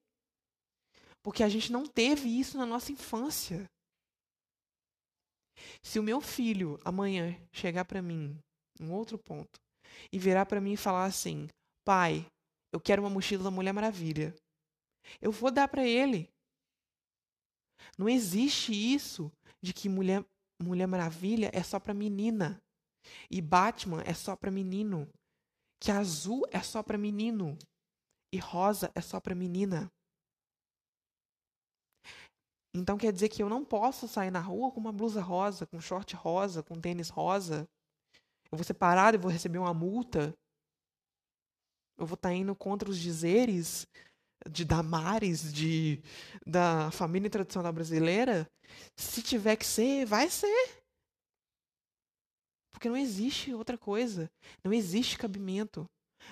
Porque 1.24 1.44
a 1.44 1.50
gente 1.50 1.72
não 1.72 1.86
teve 1.86 2.28
isso 2.28 2.58
na 2.58 2.66
nossa 2.66 2.92
infância. 2.92 3.66
Se 5.82 6.00
o 6.00 6.04
meu 6.04 6.20
filho 6.22 6.80
amanhã 6.84 7.38
chegar 7.52 7.86
para 7.86 8.02
mim, 8.02 8.38
um 8.80 8.92
outro 8.92 9.18
ponto, 9.18 9.60
e 10.12 10.18
virar 10.18 10.46
para 10.46 10.62
mim 10.62 10.74
e 10.74 10.78
falar 10.78 11.06
assim: 11.06 11.48
"Pai, 11.86 12.26
eu 12.72 12.80
quero 12.80 13.02
uma 13.02 13.10
mochila 13.10 13.44
da 13.44 13.52
Mulher 13.52 13.74
Maravilha". 13.74 14.36
Eu 15.22 15.32
vou 15.32 15.52
dar 15.52 15.68
para 15.68 15.86
ele. 15.86 16.30
Não 17.98 18.08
existe 18.08 18.72
isso 18.72 19.32
de 19.62 19.74
que 19.74 19.90
Mulher 19.90 20.26
Mulher 20.62 20.88
Maravilha 20.88 21.52
é 21.54 21.62
só 21.62 21.80
para 21.80 21.94
menina 21.94 22.62
e 23.30 23.42
Batman 23.42 24.02
é 24.06 24.14
só 24.14 24.36
para 24.36 24.50
menino, 24.50 25.10
que 25.80 25.92
azul 25.92 26.46
é 26.52 26.62
só 26.62 26.82
para 26.82 26.98
menino 26.98 27.58
e 28.34 28.38
rosa 28.38 28.92
é 28.96 29.02
só 29.02 29.20
para 29.20 29.36
menina. 29.36 29.92
Então 32.74 32.98
quer 32.98 33.14
dizer 33.14 33.30
que 33.30 33.44
eu 33.44 33.50
não 33.50 33.64
posso 33.64 34.08
sair 34.08 34.32
na 34.32 34.40
rua 34.40 34.72
com 34.72 34.80
uma 34.80 34.92
blusa 34.92 35.22
rosa, 35.22 35.66
com 35.66 35.80
short 35.80 36.16
rosa, 36.16 36.64
com 36.64 36.80
tênis 36.80 37.10
rosa. 37.10 37.68
Eu 38.52 38.58
vou 38.58 38.64
ser 38.64 38.74
parado 38.74 39.16
e 39.16 39.20
vou 39.20 39.32
receber 39.32 39.60
uma 39.60 39.74
multa. 39.74 40.34
Eu 41.98 42.06
vou 42.06 42.16
estar 42.16 42.30
tá 42.30 42.34
indo 42.34 42.56
contra 42.56 42.90
os 42.90 43.00
dizeres 43.00 43.88
de 44.50 44.66
Damares, 44.66 45.54
de 45.54 46.02
da 46.46 46.92
família 46.92 47.30
tradicional 47.30 47.72
brasileira. 47.72 48.48
Se 48.98 49.22
tiver 49.22 49.56
que 49.56 49.66
ser, 49.66 50.06
vai 50.06 50.30
ser. 50.30 50.84
Porque 52.72 52.90
não 52.90 52.98
existe 52.98 53.54
outra 53.54 53.78
coisa. 53.78 54.30
Não 54.64 54.74
existe 54.74 55.18
cabimento. 55.18 55.86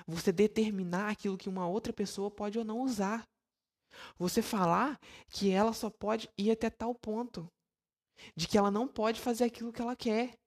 Você 0.07 0.31
determinar 0.31 1.09
aquilo 1.09 1.37
que 1.37 1.49
uma 1.49 1.67
outra 1.67 1.93
pessoa 1.93 2.31
pode 2.31 2.57
ou 2.57 2.65
não 2.65 2.81
usar. 2.81 3.27
Você 4.17 4.41
falar 4.41 4.99
que 5.29 5.51
ela 5.51 5.73
só 5.73 5.89
pode 5.89 6.29
ir 6.37 6.51
até 6.51 6.69
tal 6.69 6.93
ponto. 6.95 7.47
De 8.35 8.47
que 8.47 8.57
ela 8.57 8.71
não 8.71 8.87
pode 8.87 9.19
fazer 9.19 9.45
aquilo 9.45 9.73
que 9.73 9.81
ela 9.81 9.95
quer. 9.95 10.37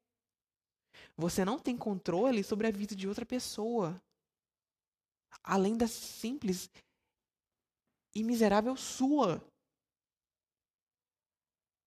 Você 1.16 1.44
não 1.44 1.58
tem 1.58 1.76
controle 1.76 2.42
sobre 2.42 2.66
a 2.66 2.70
vida 2.70 2.94
de 2.94 3.08
outra 3.08 3.26
pessoa. 3.26 4.00
Além 5.42 5.76
da 5.76 5.86
simples 5.86 6.70
e 8.14 8.22
miserável 8.22 8.76
sua. 8.76 9.42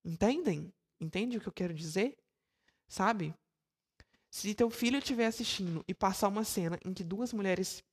Entendem? 0.03 0.73
Entende 0.99 1.37
o 1.37 1.41
que 1.41 1.47
eu 1.47 1.53
quero 1.53 1.73
dizer? 1.73 2.17
Sabe? 2.87 3.33
Se 4.29 4.53
teu 4.53 4.69
filho 4.69 4.97
estiver 4.97 5.25
assistindo 5.25 5.83
e 5.87 5.93
passar 5.93 6.27
uma 6.27 6.43
cena 6.43 6.77
em 6.85 6.93
que 6.93 7.03
duas 7.03 7.33
mulheres 7.33 7.83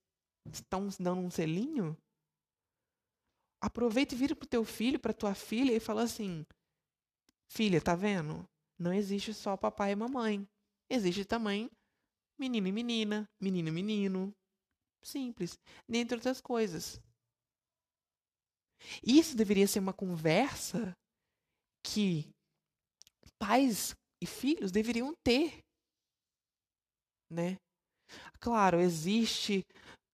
estão 0.53 0.89
dando 0.99 1.21
um 1.21 1.31
selinho, 1.31 1.97
aproveita 3.65 4.15
e 4.15 4.19
vira 4.19 4.37
pro 4.37 4.47
teu 4.47 4.65
filho, 4.65 5.01
pra 5.01 5.13
tua 5.13 5.35
filha 5.35 5.73
e 5.73 5.81
fala 5.81 6.03
assim: 6.03 6.45
Filha, 7.49 7.81
tá 7.81 7.95
vendo? 7.95 8.47
Não 8.79 8.93
existe 8.93 9.33
só 9.33 9.57
papai 9.57 9.93
e 9.93 9.97
mamãe. 9.97 10.47
Existe 10.91 11.25
também 11.25 11.71
menino 12.39 12.67
e 12.67 12.73
menina, 12.73 13.29
menino 13.41 13.69
e 13.69 13.73
menino. 13.73 14.35
Simples. 15.03 15.59
Dentre 15.89 16.17
outras 16.17 16.41
coisas. 16.41 17.01
Isso 19.03 19.37
deveria 19.37 19.67
ser 19.67 19.79
uma 19.79 19.95
conversa 19.95 20.95
que 21.83 22.29
pais 23.39 23.95
e 24.23 24.27
filhos 24.27 24.71
deveriam 24.71 25.15
ter, 25.25 25.59
né? 27.31 27.57
Claro, 28.41 28.81
existe 28.81 29.65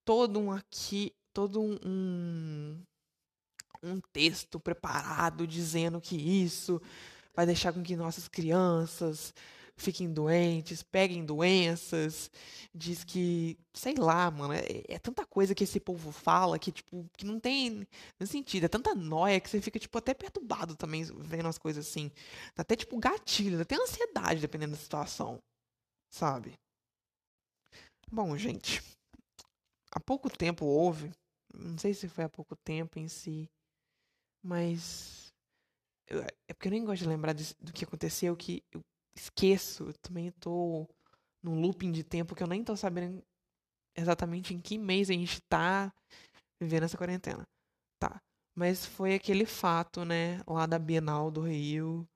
todo 0.05 0.39
um 0.39 0.51
aqui, 0.51 1.11
todo 1.33 1.61
um, 1.61 1.77
um, 1.85 2.83
um 3.83 3.99
texto 4.13 4.59
preparado 4.59 5.47
dizendo 5.47 5.99
que 5.99 6.15
isso 6.15 6.81
vai 7.35 7.45
deixar 7.45 7.73
com 7.73 7.81
que 7.81 7.95
nossas 7.95 8.27
crianças 8.27 9.33
fiquem 9.81 10.11
doentes, 10.13 10.83
peguem 10.83 11.25
doenças, 11.25 12.31
diz 12.73 13.03
que, 13.03 13.57
sei 13.73 13.95
lá, 13.95 14.29
mano, 14.31 14.53
é, 14.53 14.83
é, 14.87 14.99
tanta 14.99 15.25
coisa 15.25 15.55
que 15.55 15.63
esse 15.63 15.79
povo 15.79 16.11
fala 16.11 16.59
que, 16.59 16.71
tipo, 16.71 17.09
que 17.17 17.25
não 17.25 17.39
tem 17.39 17.87
sentido, 18.25 18.65
é 18.65 18.69
tanta 18.69 18.95
noia 18.95 19.39
que 19.39 19.49
você 19.49 19.59
fica, 19.59 19.79
tipo, 19.79 19.97
até 19.97 20.13
perturbado 20.13 20.75
também 20.75 21.03
vendo 21.03 21.47
as 21.47 21.57
coisas 21.57 21.87
assim. 21.87 22.11
Até, 22.55 22.75
tipo, 22.75 22.97
gatilho, 22.97 23.59
até 23.59 23.75
ansiedade, 23.75 24.41
dependendo 24.41 24.73
da 24.73 24.77
situação, 24.77 25.39
sabe? 26.13 26.53
Bom, 28.11 28.37
gente, 28.37 28.83
há 29.91 29.99
pouco 29.99 30.29
tempo 30.29 30.65
houve, 30.65 31.11
não 31.53 31.77
sei 31.77 31.93
se 31.93 32.07
foi 32.07 32.25
há 32.25 32.29
pouco 32.29 32.55
tempo 32.55 32.99
em 32.99 33.07
si, 33.07 33.49
mas 34.43 35.31
é 36.47 36.53
porque 36.53 36.67
eu 36.67 36.71
nem 36.71 36.83
gosto 36.83 37.03
de 37.03 37.09
lembrar 37.09 37.33
do 37.33 37.73
que 37.73 37.85
aconteceu, 37.85 38.35
que 38.35 38.63
eu 38.71 38.81
esqueço. 39.15 39.85
Eu 39.85 39.93
também 40.01 40.27
estou 40.27 40.89
num 41.41 41.59
looping 41.61 41.91
de 41.91 42.03
tempo 42.03 42.35
que 42.35 42.43
eu 42.43 42.47
nem 42.47 42.61
estou 42.61 42.75
sabendo 42.75 43.23
exatamente 43.95 44.53
em 44.53 44.59
que 44.59 44.77
mês 44.77 45.09
a 45.09 45.13
gente 45.13 45.33
está 45.35 45.93
vivendo 46.59 46.83
essa 46.83 46.97
quarentena. 46.97 47.47
Tá. 47.99 48.21
Mas 48.55 48.85
foi 48.85 49.15
aquele 49.15 49.45
fato, 49.45 50.03
né, 50.03 50.41
lá 50.47 50.65
da 50.65 50.77
Bienal 50.77 51.31
do 51.31 51.41
Rio, 51.41 52.07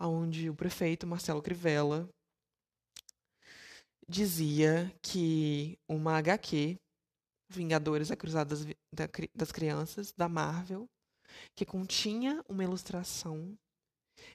onde 0.00 0.50
o 0.50 0.54
prefeito 0.54 1.06
Marcelo 1.06 1.42
Crivella 1.42 2.08
dizia 4.08 4.92
que 5.02 5.78
uma 5.88 6.16
HQ, 6.18 6.78
Vingadores 7.50 8.10
a 8.10 8.16
Cruzada 8.16 8.54
das, 8.92 9.10
das 9.34 9.52
Crianças, 9.52 10.12
da 10.12 10.28
Marvel, 10.28 10.88
que 11.54 11.64
continha 11.64 12.44
uma 12.48 12.64
ilustração 12.64 13.56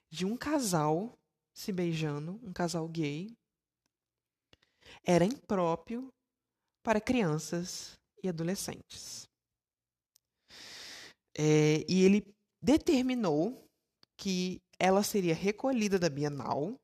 de 0.10 0.26
um 0.26 0.38
casal 0.38 1.18
se 1.54 1.72
beijando, 1.72 2.40
um 2.44 2.52
casal 2.52 2.88
gay, 2.88 3.30
era 5.04 5.26
impróprio 5.26 6.10
para 6.84 7.02
crianças 7.02 7.98
e 8.24 8.30
adolescentes. 8.30 9.28
É, 11.36 11.84
e 11.88 12.04
ele 12.04 12.24
determinou 12.62 13.68
que 14.18 14.62
ela 14.80 15.04
seria 15.04 15.34
recolhida 15.34 15.98
da 15.98 16.10
Bienal 16.10 16.76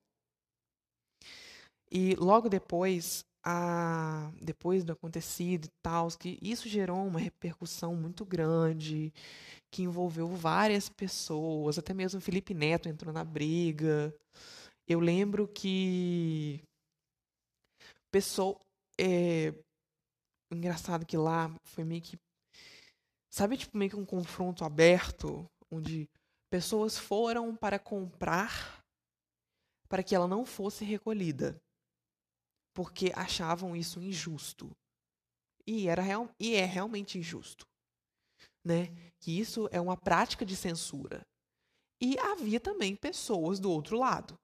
e 1.91 2.15
logo 2.15 2.50
depois 2.50 3.24
a, 3.43 4.32
depois 4.41 4.84
do 4.84 4.93
acontecido 4.93 5.65
e 5.65 5.71
tal, 5.82 6.08
que 6.17 6.38
isso 6.41 6.67
gerou 6.67 7.06
uma 7.06 7.19
repercussão 7.19 7.95
muito 7.95 8.25
grande, 8.25 9.13
que 9.71 9.84
envolveu 9.84 10.28
várias 10.28 10.89
pessoas, 10.89 11.78
até 11.78 11.93
mesmo 11.93 12.21
Felipe 12.21 12.54
Neto 12.54 12.89
entrou 12.89 13.13
na 13.13 13.23
briga. 13.23 14.13
Eu 14.88 14.99
lembro 14.99 15.47
que 15.47 16.62
pessoa 18.12 18.60
é, 18.99 19.54
engraçado 20.52 21.06
que 21.06 21.15
lá 21.17 21.54
foi 21.63 21.84
meio 21.84 22.02
que 22.02 22.17
sabe 23.32 23.56
tipo 23.56 23.78
meio 23.78 23.91
que 23.91 23.97
um 23.97 24.06
confronto 24.06 24.65
aberto 24.65 25.45
onde 25.71 26.10
pessoas 26.49 26.97
foram 26.97 27.56
para 27.56 27.78
comprar 27.78 28.84
para 29.88 30.02
que 30.02 30.15
ela 30.15 30.28
não 30.28 30.43
fosse 30.43 30.84
recolhida 30.84 31.56
porque 32.73 33.12
achavam 33.15 33.75
isso 33.75 34.01
injusto. 34.01 34.71
E 35.65 35.88
era 35.88 36.01
real, 36.01 36.29
e 36.39 36.55
é 36.55 36.65
realmente 36.65 37.17
injusto, 37.17 37.65
né? 38.65 38.88
Que 39.19 39.39
isso 39.39 39.69
é 39.71 39.79
uma 39.79 39.95
prática 39.95 40.45
de 40.45 40.55
censura. 40.55 41.21
E 42.01 42.17
havia 42.17 42.60
também 42.60 42.95
pessoas 42.95 43.60
do 43.60 43.69
outro 43.69 43.97
lado 43.97 44.39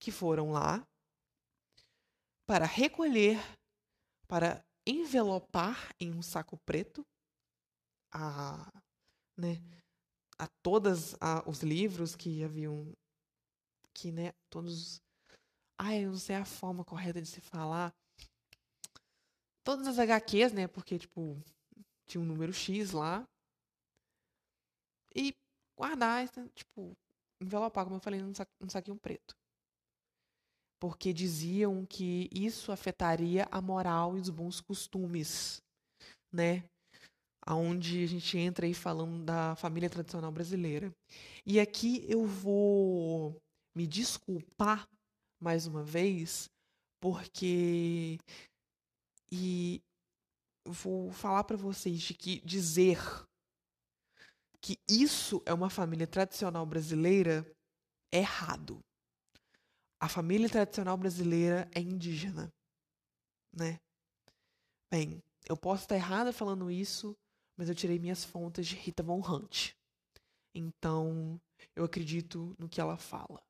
que 0.00 0.10
foram 0.10 0.52
lá 0.52 0.86
para 2.46 2.64
recolher, 2.64 3.38
para 4.26 4.64
envelopar 4.86 5.92
em 6.00 6.12
um 6.12 6.22
saco 6.22 6.56
preto 6.64 7.04
a, 8.12 8.66
né, 9.36 9.60
a 10.38 10.48
todos 10.62 11.14
os 11.46 11.62
livros 11.62 12.16
que 12.16 12.42
haviam 12.42 12.92
que 13.94 14.10
né 14.10 14.32
todos 14.48 15.00
ai 15.80 16.04
eu 16.04 16.10
não 16.10 16.18
sei 16.18 16.36
a 16.36 16.44
forma 16.44 16.84
correta 16.84 17.20
de 17.20 17.28
se 17.28 17.40
falar 17.40 17.94
todas 19.64 19.86
as 19.86 19.98
HQs 19.98 20.52
né 20.52 20.68
porque 20.68 20.98
tipo 20.98 21.42
tinha 22.06 22.20
um 22.20 22.26
número 22.26 22.52
X 22.52 22.92
lá 22.92 23.26
e 25.14 25.34
guardar 25.76 26.28
tipo 26.54 26.96
envelopar 27.40 27.84
como 27.84 27.96
eu 27.96 28.00
falei 28.00 28.20
num, 28.20 28.34
sa 28.34 28.46
num 28.60 28.68
saquinho 28.68 28.98
preto 28.98 29.34
porque 30.80 31.12
diziam 31.12 31.84
que 31.84 32.28
isso 32.32 32.72
afetaria 32.72 33.46
a 33.50 33.60
moral 33.60 34.16
e 34.16 34.20
os 34.20 34.30
bons 34.30 34.62
costumes, 34.62 35.62
né? 36.32 36.64
Aonde 37.42 38.02
a 38.02 38.06
gente 38.06 38.38
entra 38.38 38.64
aí 38.64 38.72
falando 38.72 39.22
da 39.22 39.54
família 39.56 39.90
tradicional 39.90 40.32
brasileira. 40.32 40.90
E 41.44 41.60
aqui 41.60 42.04
eu 42.08 42.24
vou 42.24 43.36
me 43.76 43.86
desculpar 43.86 44.88
mais 45.40 45.66
uma 45.66 45.82
vez, 45.82 46.50
porque 47.00 48.18
e 49.32 49.82
vou 50.66 51.10
falar 51.12 51.44
para 51.44 51.56
vocês 51.56 52.00
de 52.00 52.14
que 52.14 52.40
dizer 52.40 52.98
que 54.60 54.78
isso 54.88 55.42
é 55.46 55.54
uma 55.54 55.70
família 55.70 56.06
tradicional 56.06 56.66
brasileira 56.66 57.46
é 58.12 58.18
errado 58.18 58.82
a 60.00 60.08
família 60.08 60.48
tradicional 60.48 60.96
brasileira 60.96 61.70
é 61.74 61.80
indígena, 61.80 62.50
né? 63.52 63.78
Bem, 64.90 65.22
eu 65.46 65.56
posso 65.56 65.82
estar 65.82 65.94
errada 65.94 66.32
falando 66.32 66.70
isso, 66.70 67.14
mas 67.56 67.68
eu 67.68 67.74
tirei 67.74 67.98
minhas 67.98 68.24
fontes 68.24 68.66
de 68.66 68.76
Rita 68.76 69.02
Von 69.02 69.20
Hunt. 69.20 69.74
Então, 70.54 71.38
eu 71.76 71.84
acredito 71.84 72.56
no 72.58 72.68
que 72.68 72.80
ela 72.80 72.96
fala. 72.96 73.42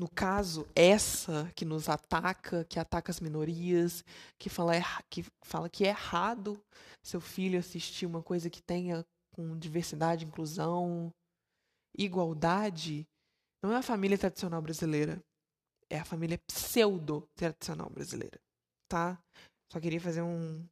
No 0.00 0.08
caso, 0.08 0.66
essa 0.74 1.52
que 1.54 1.66
nos 1.66 1.86
ataca, 1.86 2.64
que 2.64 2.78
ataca 2.78 3.12
as 3.12 3.20
minorias, 3.20 4.02
que 4.38 4.48
fala, 4.48 4.72
que 5.10 5.22
fala 5.42 5.68
que 5.68 5.84
é 5.84 5.88
errado 5.88 6.58
seu 7.02 7.20
filho 7.20 7.58
assistir 7.58 8.06
uma 8.06 8.22
coisa 8.22 8.48
que 8.48 8.62
tenha 8.62 9.04
com 9.30 9.58
diversidade, 9.58 10.24
inclusão, 10.24 11.12
igualdade, 11.94 13.06
não 13.62 13.74
é 13.74 13.76
a 13.76 13.82
família 13.82 14.16
tradicional 14.16 14.62
brasileira. 14.62 15.22
É 15.90 15.98
a 15.98 16.04
família 16.06 16.40
pseudo-tradicional 16.46 17.90
brasileira. 17.90 18.40
Tá? 18.88 19.22
Só 19.70 19.78
queria 19.78 20.00
fazer 20.00 20.22
um, 20.22 20.66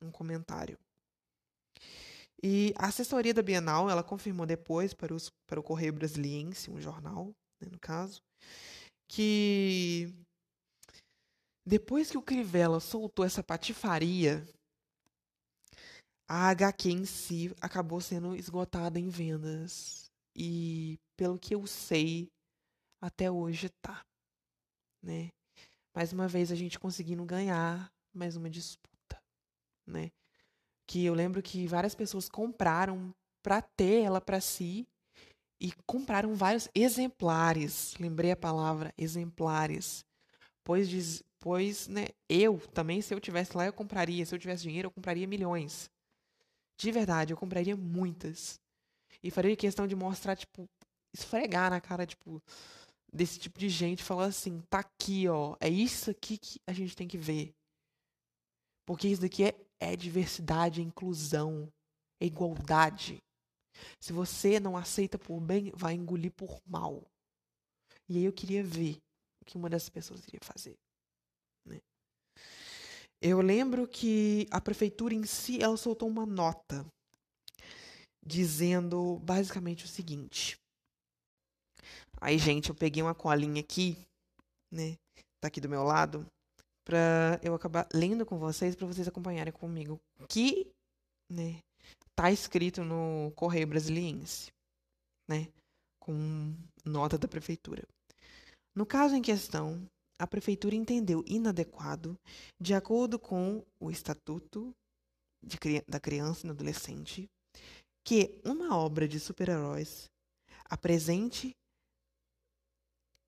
um 0.00 0.10
comentário. 0.10 0.78
E 2.42 2.72
a 2.78 2.86
assessoria 2.86 3.34
da 3.34 3.42
Bienal, 3.42 3.90
ela 3.90 4.02
confirmou 4.02 4.46
depois 4.46 4.94
para, 4.94 5.12
os, 5.12 5.28
para 5.46 5.60
o 5.60 5.62
Correio 5.62 5.92
Brasiliense, 5.92 6.70
um 6.70 6.80
jornal, 6.80 7.26
né, 7.60 7.68
no 7.70 7.78
caso, 7.78 8.22
que 9.08 10.12
depois 11.66 12.10
que 12.10 12.18
o 12.18 12.22
Crivella 12.22 12.80
soltou 12.80 13.24
essa 13.24 13.42
patifaria, 13.42 14.46
a 16.28 16.48
HQ 16.48 16.90
em 16.90 17.04
si 17.04 17.54
acabou 17.60 18.00
sendo 18.00 18.34
esgotada 18.34 18.98
em 18.98 19.08
vendas. 19.08 20.10
E 20.36 20.98
pelo 21.16 21.38
que 21.38 21.54
eu 21.54 21.66
sei, 21.66 22.28
até 23.00 23.30
hoje 23.30 23.68
tá, 23.80 24.04
né? 25.02 25.30
Mais 25.94 26.12
uma 26.12 26.26
vez 26.26 26.50
a 26.50 26.54
gente 26.54 26.78
conseguindo 26.78 27.24
ganhar 27.24 27.88
mais 28.12 28.36
uma 28.36 28.50
disputa, 28.50 29.22
né? 29.86 30.10
Que 30.86 31.04
eu 31.04 31.14
lembro 31.14 31.42
que 31.42 31.66
várias 31.66 31.94
pessoas 31.94 32.28
compraram 32.28 33.14
para 33.42 33.62
ter 33.62 34.02
ela 34.02 34.20
para 34.20 34.40
si 34.40 34.86
e 35.60 35.72
compraram 35.86 36.34
vários 36.34 36.68
exemplares. 36.74 37.94
Lembrei 37.98 38.32
a 38.32 38.36
palavra 38.36 38.92
exemplares. 38.98 40.04
Pois 40.62 40.88
diz, 40.88 41.22
pois, 41.40 41.88
né, 41.88 42.08
eu 42.28 42.58
também 42.72 43.00
se 43.02 43.14
eu 43.14 43.20
tivesse 43.20 43.56
lá 43.56 43.66
eu 43.66 43.72
compraria, 43.72 44.24
se 44.24 44.34
eu 44.34 44.38
tivesse 44.38 44.62
dinheiro 44.62 44.86
eu 44.86 44.92
compraria 44.92 45.26
milhões. 45.26 45.90
De 46.78 46.90
verdade, 46.90 47.32
eu 47.32 47.36
compraria 47.36 47.76
muitas. 47.76 48.60
E 49.22 49.30
faria 49.30 49.56
questão 49.56 49.86
de 49.86 49.94
mostrar 49.94 50.36
tipo 50.36 50.68
esfregar 51.14 51.70
na 51.70 51.80
cara, 51.80 52.04
tipo, 52.04 52.42
desse 53.12 53.38
tipo 53.38 53.58
de 53.58 53.68
gente, 53.68 54.02
falar 54.02 54.26
assim, 54.26 54.60
tá 54.68 54.80
aqui, 54.80 55.28
ó, 55.28 55.56
é 55.60 55.68
isso 55.68 56.10
aqui 56.10 56.36
que 56.36 56.60
a 56.66 56.72
gente 56.72 56.96
tem 56.96 57.06
que 57.06 57.16
ver. 57.16 57.54
Porque 58.84 59.08
isso 59.08 59.22
daqui 59.22 59.44
é, 59.44 59.54
é 59.78 59.96
diversidade, 59.96 60.80
é 60.80 60.84
inclusão, 60.84 61.72
é 62.20 62.26
igualdade. 62.26 63.22
Se 64.00 64.12
você 64.12 64.60
não 64.60 64.76
aceita 64.76 65.18
por 65.18 65.40
bem, 65.40 65.70
vai 65.74 65.94
engolir 65.94 66.32
por 66.32 66.60
mal. 66.66 67.02
E 68.08 68.18
aí 68.18 68.24
eu 68.24 68.32
queria 68.32 68.62
ver 68.62 68.98
o 69.40 69.44
que 69.44 69.56
uma 69.56 69.70
dessas 69.70 69.88
pessoas 69.88 70.26
iria 70.26 70.40
fazer. 70.42 70.74
Né? 71.66 71.80
Eu 73.20 73.40
lembro 73.40 73.88
que 73.88 74.46
a 74.50 74.60
prefeitura 74.60 75.14
em 75.14 75.24
si, 75.24 75.62
ela 75.62 75.76
soltou 75.76 76.08
uma 76.08 76.26
nota 76.26 76.86
dizendo 78.24 79.18
basicamente 79.20 79.84
o 79.84 79.88
seguinte: 79.88 80.56
Aí, 82.20 82.38
gente, 82.38 82.70
eu 82.70 82.74
peguei 82.74 83.02
uma 83.02 83.14
colinha 83.14 83.60
aqui, 83.60 83.98
né? 84.72 84.96
Tá 85.40 85.48
aqui 85.48 85.60
do 85.60 85.68
meu 85.68 85.82
lado, 85.82 86.26
pra 86.84 87.38
eu 87.42 87.54
acabar 87.54 87.86
lendo 87.92 88.24
com 88.24 88.38
vocês, 88.38 88.74
para 88.74 88.86
vocês 88.86 89.06
acompanharem 89.06 89.52
comigo. 89.52 90.00
Que, 90.28 90.70
né? 91.30 91.58
Tá 92.16 92.30
escrito 92.30 92.84
no 92.84 93.32
Correio 93.34 93.66
Brasiliense, 93.66 94.52
né? 95.28 95.48
Com 95.98 96.54
nota 96.84 97.18
da 97.18 97.26
prefeitura. 97.26 97.82
No 98.74 98.86
caso 98.86 99.14
em 99.16 99.22
questão, 99.22 99.88
a 100.18 100.26
prefeitura 100.26 100.74
entendeu 100.74 101.24
inadequado, 101.26 102.18
de 102.60 102.72
acordo 102.72 103.18
com 103.18 103.64
o 103.80 103.90
Estatuto 103.90 104.74
de, 105.42 105.58
da 105.88 105.98
Criança 105.98 106.46
e 106.46 106.48
do 106.48 106.52
Adolescente, 106.52 107.28
que 108.04 108.40
uma 108.44 108.76
obra 108.76 109.08
de 109.08 109.18
super-heróis 109.18 110.08
apresente 110.64 111.54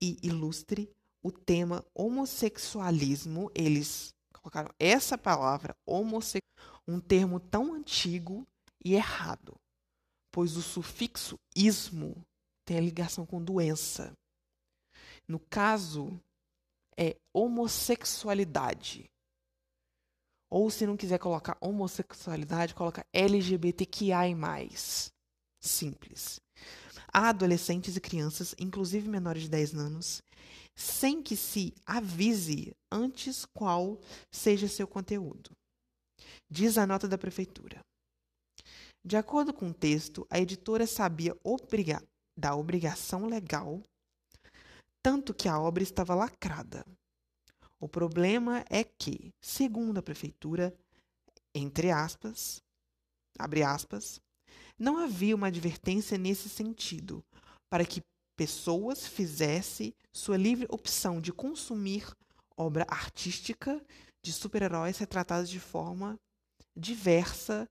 e 0.00 0.16
ilustre 0.22 0.90
o 1.22 1.32
tema 1.32 1.84
homossexualismo. 1.94 3.50
Eles 3.54 4.14
colocaram 4.32 4.70
essa 4.78 5.18
palavra, 5.18 5.76
homossexual, 5.84 6.42
um 6.86 7.00
termo 7.00 7.40
tão 7.40 7.74
antigo 7.74 8.46
e 8.86 8.94
errado, 8.94 9.58
pois 10.30 10.56
o 10.56 10.62
sufixo 10.62 11.36
ismo 11.56 12.24
tem 12.64 12.78
a 12.78 12.80
ligação 12.80 13.26
com 13.26 13.42
doença. 13.42 14.16
No 15.26 15.40
caso, 15.40 16.20
é 16.96 17.16
homossexualidade. 17.32 19.10
Ou 20.48 20.70
se 20.70 20.86
não 20.86 20.96
quiser 20.96 21.18
colocar 21.18 21.58
homossexualidade, 21.60 22.74
coloca 22.74 23.04
LGBTQI+. 23.12 24.36
Simples 25.60 26.40
a 27.12 27.30
adolescentes 27.30 27.96
e 27.96 28.00
crianças, 28.00 28.54
inclusive 28.58 29.08
menores 29.08 29.44
de 29.44 29.48
10 29.48 29.74
anos, 29.74 30.22
sem 30.74 31.22
que 31.22 31.34
se 31.34 31.74
avise 31.86 32.76
antes 32.92 33.46
qual 33.46 33.98
seja 34.30 34.68
seu 34.68 34.86
conteúdo. 34.86 35.50
Diz 36.50 36.76
a 36.76 36.86
nota 36.86 37.08
da 37.08 37.16
prefeitura. 37.16 37.80
De 39.06 39.16
acordo 39.16 39.54
com 39.54 39.70
o 39.70 39.72
texto, 39.72 40.26
a 40.28 40.40
editora 40.40 40.84
sabia 40.84 41.38
obriga 41.44 42.02
da 42.36 42.56
obrigação 42.56 43.26
legal, 43.26 43.80
tanto 45.00 45.32
que 45.32 45.48
a 45.48 45.60
obra 45.60 45.84
estava 45.84 46.12
lacrada. 46.12 46.84
O 47.78 47.88
problema 47.88 48.64
é 48.68 48.82
que, 48.82 49.32
segundo 49.40 49.98
a 49.98 50.02
prefeitura, 50.02 50.76
entre 51.54 51.92
aspas, 51.92 52.60
abre 53.38 53.62
aspas, 53.62 54.20
não 54.76 54.98
havia 54.98 55.36
uma 55.36 55.46
advertência 55.46 56.18
nesse 56.18 56.48
sentido, 56.48 57.24
para 57.70 57.84
que 57.86 58.02
pessoas 58.36 59.06
fizessem 59.06 59.94
sua 60.12 60.36
livre 60.36 60.66
opção 60.68 61.20
de 61.20 61.32
consumir 61.32 62.12
obra 62.56 62.84
artística 62.88 63.80
de 64.20 64.32
super-heróis 64.32 64.98
retratados 64.98 65.48
de 65.48 65.60
forma 65.60 66.18
diversa 66.76 67.68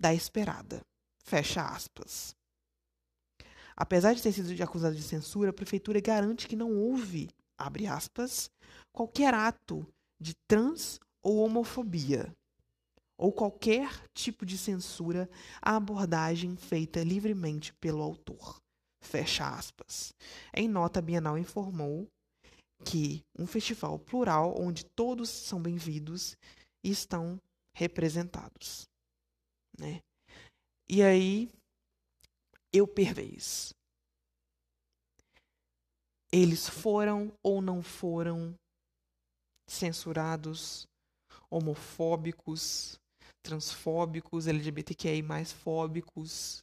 da 0.00 0.14
esperada. 0.14 0.80
Fecha 1.22 1.62
aspas. 1.62 2.34
Apesar 3.76 4.14
de 4.14 4.22
ter 4.22 4.32
sido 4.32 4.62
acusado 4.62 4.96
de 4.96 5.02
censura, 5.02 5.50
a 5.50 5.52
prefeitura 5.52 6.00
garante 6.00 6.48
que 6.48 6.56
não 6.56 6.74
houve, 6.74 7.28
abre 7.58 7.86
aspas, 7.86 8.50
qualquer 8.92 9.34
ato 9.34 9.86
de 10.18 10.34
trans 10.48 10.98
ou 11.22 11.44
homofobia. 11.44 12.34
ou 13.20 13.30
qualquer 13.30 14.02
tipo 14.14 14.46
de 14.46 14.56
censura 14.56 15.28
à 15.60 15.76
abordagem 15.76 16.56
feita 16.56 17.04
livremente 17.04 17.70
pelo 17.74 18.00
autor. 18.00 18.56
Fecha 19.02 19.46
aspas. 19.46 20.14
Em 20.54 20.66
nota, 20.66 21.00
a 21.00 21.02
Bienal 21.02 21.36
informou 21.36 22.08
que 22.82 23.22
um 23.38 23.46
festival 23.46 23.98
plural 23.98 24.54
onde 24.58 24.86
todos 24.96 25.28
são 25.28 25.60
bem-vindos 25.60 26.34
estão 26.82 27.38
representados, 27.74 28.88
né? 29.80 30.00
E 30.88 31.02
aí 31.02 31.50
eu 32.72 32.86
pervez. 32.86 33.72
Eles 36.32 36.68
foram 36.68 37.32
ou 37.42 37.60
não 37.60 37.82
foram 37.82 38.54
censurados, 39.68 40.86
homofóbicos, 41.50 42.98
transfóbicos, 43.42 44.46
LGBTQI 44.46 45.22
mais 45.22 45.50
fóbicos. 45.50 46.62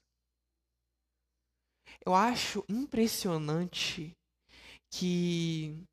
Eu 2.05 2.13
acho 2.13 2.63
impressionante 2.69 4.13
que 4.89 5.83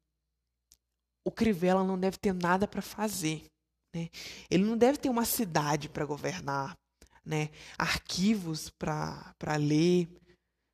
o 1.26 1.32
Crivella 1.32 1.82
não 1.82 1.98
deve 1.98 2.18
ter 2.18 2.32
nada 2.32 2.68
para 2.68 2.82
fazer. 2.82 3.44
Né? 3.94 4.08
Ele 4.50 4.64
não 4.64 4.76
deve 4.76 4.98
ter 4.98 5.08
uma 5.08 5.24
cidade 5.24 5.88
para 5.88 6.04
governar, 6.04 6.76
né? 7.24 7.50
arquivos 7.78 8.70
para 8.70 9.56
ler, 9.58 10.08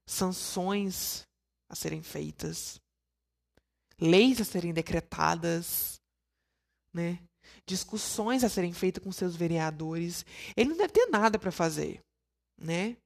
sanções 0.07 1.27
a 1.69 1.75
serem 1.75 2.03
feitas, 2.03 2.81
leis 3.99 4.41
a 4.41 4.45
serem 4.45 4.73
decretadas, 4.73 6.01
né? 6.93 7.21
discussões 7.65 8.43
a 8.43 8.49
serem 8.49 8.73
feitas 8.73 9.03
com 9.03 9.13
seus 9.13 9.37
vereadores. 9.37 10.25
Ele 10.57 10.71
não 10.71 10.77
deve 10.77 10.93
ter 10.93 11.07
nada 11.07 11.39
para 11.39 11.53
fazer, 11.53 12.01
né? 12.59 12.97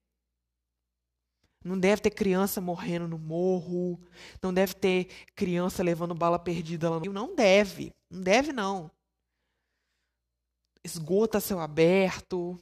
Não 1.62 1.78
deve 1.78 2.03
ter 2.03 2.11
criança 2.11 2.61
morrendo 2.61 3.09
no 3.09 3.18
morro, 3.18 3.99
não 4.42 4.53
deve 4.53 4.74
ter 4.74 5.09
criança 5.34 5.82
levando 5.82 6.14
bala 6.14 6.38
perdida 6.38 6.90
lá 6.90 7.01
no 7.01 7.11
Não 7.12 7.34
deve, 7.34 7.90
não 8.11 8.20
deve 8.20 8.53
não. 8.53 8.90
Esgota 10.84 11.40
céu 11.40 11.61
aberto, 11.61 12.61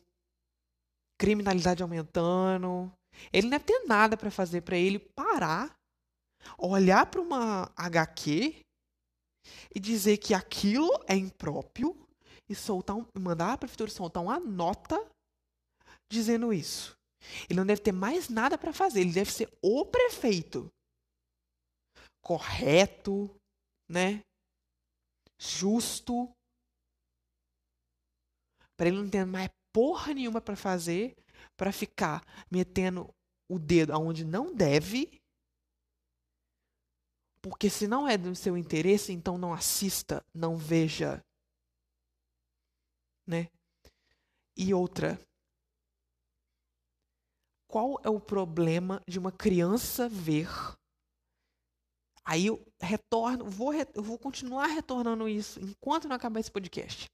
criminalidade 1.22 1.84
aumentando. 1.84 2.92
Ele 3.32 3.42
não 3.44 3.50
deve 3.50 3.64
ter 3.64 3.84
nada 3.86 4.16
para 4.16 4.28
fazer 4.28 4.62
para 4.62 4.76
ele 4.76 4.98
parar, 4.98 5.72
olhar 6.58 7.06
para 7.06 7.20
uma 7.20 7.70
HQ 7.76 8.60
e 9.72 9.78
dizer 9.78 10.18
que 10.18 10.34
aquilo 10.34 10.90
é 11.06 11.14
impróprio 11.14 11.96
e 12.50 12.56
soltar 12.56 12.96
um, 12.96 13.06
mandar 13.16 13.52
a 13.52 13.58
prefeitura 13.58 13.88
soltar 13.88 14.20
uma 14.20 14.40
nota 14.40 14.98
dizendo 16.10 16.52
isso. 16.52 16.96
Ele 17.48 17.60
não 17.60 17.66
deve 17.66 17.80
ter 17.80 17.92
mais 17.92 18.28
nada 18.28 18.58
para 18.58 18.72
fazer, 18.72 19.02
ele 19.02 19.12
deve 19.12 19.30
ser 19.30 19.48
o 19.62 19.86
prefeito. 19.86 20.68
Correto, 22.20 23.30
né? 23.88 24.24
Justo. 25.38 26.32
Para 28.76 28.88
ele 28.88 28.96
não 28.96 29.08
ter 29.08 29.24
mais 29.24 29.48
porra 29.72 30.14
nenhuma 30.14 30.40
para 30.40 30.56
fazer, 30.56 31.16
para 31.56 31.72
ficar 31.72 32.22
metendo 32.50 33.12
o 33.48 33.58
dedo 33.58 33.92
aonde 33.92 34.24
não 34.24 34.54
deve 34.54 35.22
porque 37.42 37.68
se 37.68 37.88
não 37.88 38.06
é 38.06 38.16
do 38.16 38.34
seu 38.36 38.56
interesse, 38.56 39.12
então 39.12 39.36
não 39.36 39.52
assista, 39.52 40.24
não 40.32 40.56
veja. 40.56 41.20
Né? 43.26 43.48
E 44.56 44.72
outra. 44.72 45.20
Qual 47.68 47.98
é 48.04 48.08
o 48.08 48.20
problema 48.20 49.02
de 49.08 49.18
uma 49.18 49.32
criança 49.32 50.08
ver? 50.08 50.48
Aí 52.24 52.46
eu 52.46 52.64
retorno, 52.80 53.50
vou, 53.50 53.74
eu 53.74 54.02
vou 54.02 54.16
continuar 54.18 54.66
retornando 54.66 55.28
isso 55.28 55.58
enquanto 55.58 56.06
não 56.06 56.14
acabar 56.14 56.38
esse 56.38 56.52
podcast. 56.52 57.06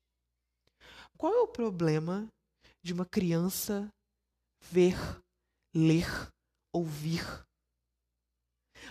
Qual 1.17 1.33
é 1.33 1.41
o 1.41 1.49
problema 1.49 2.29
de 2.83 2.93
uma 2.93 3.07
criança 3.07 3.89
ver, 4.61 4.97
ler, 5.75 6.07
ouvir 6.73 7.23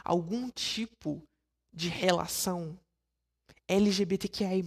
algum 0.04 0.50
tipo 0.50 1.22
de 1.74 1.90
relação 1.90 2.80
LGBTQI+, 3.68 4.64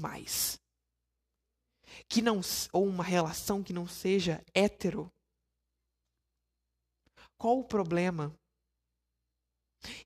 que 2.09 2.23
não 2.23 2.41
ou 2.73 2.87
uma 2.87 3.03
relação 3.03 3.63
que 3.63 3.73
não 3.73 3.87
seja 3.87 4.43
hétero. 4.55 5.11
Qual 7.39 7.59
o 7.59 7.65
problema? 7.65 8.35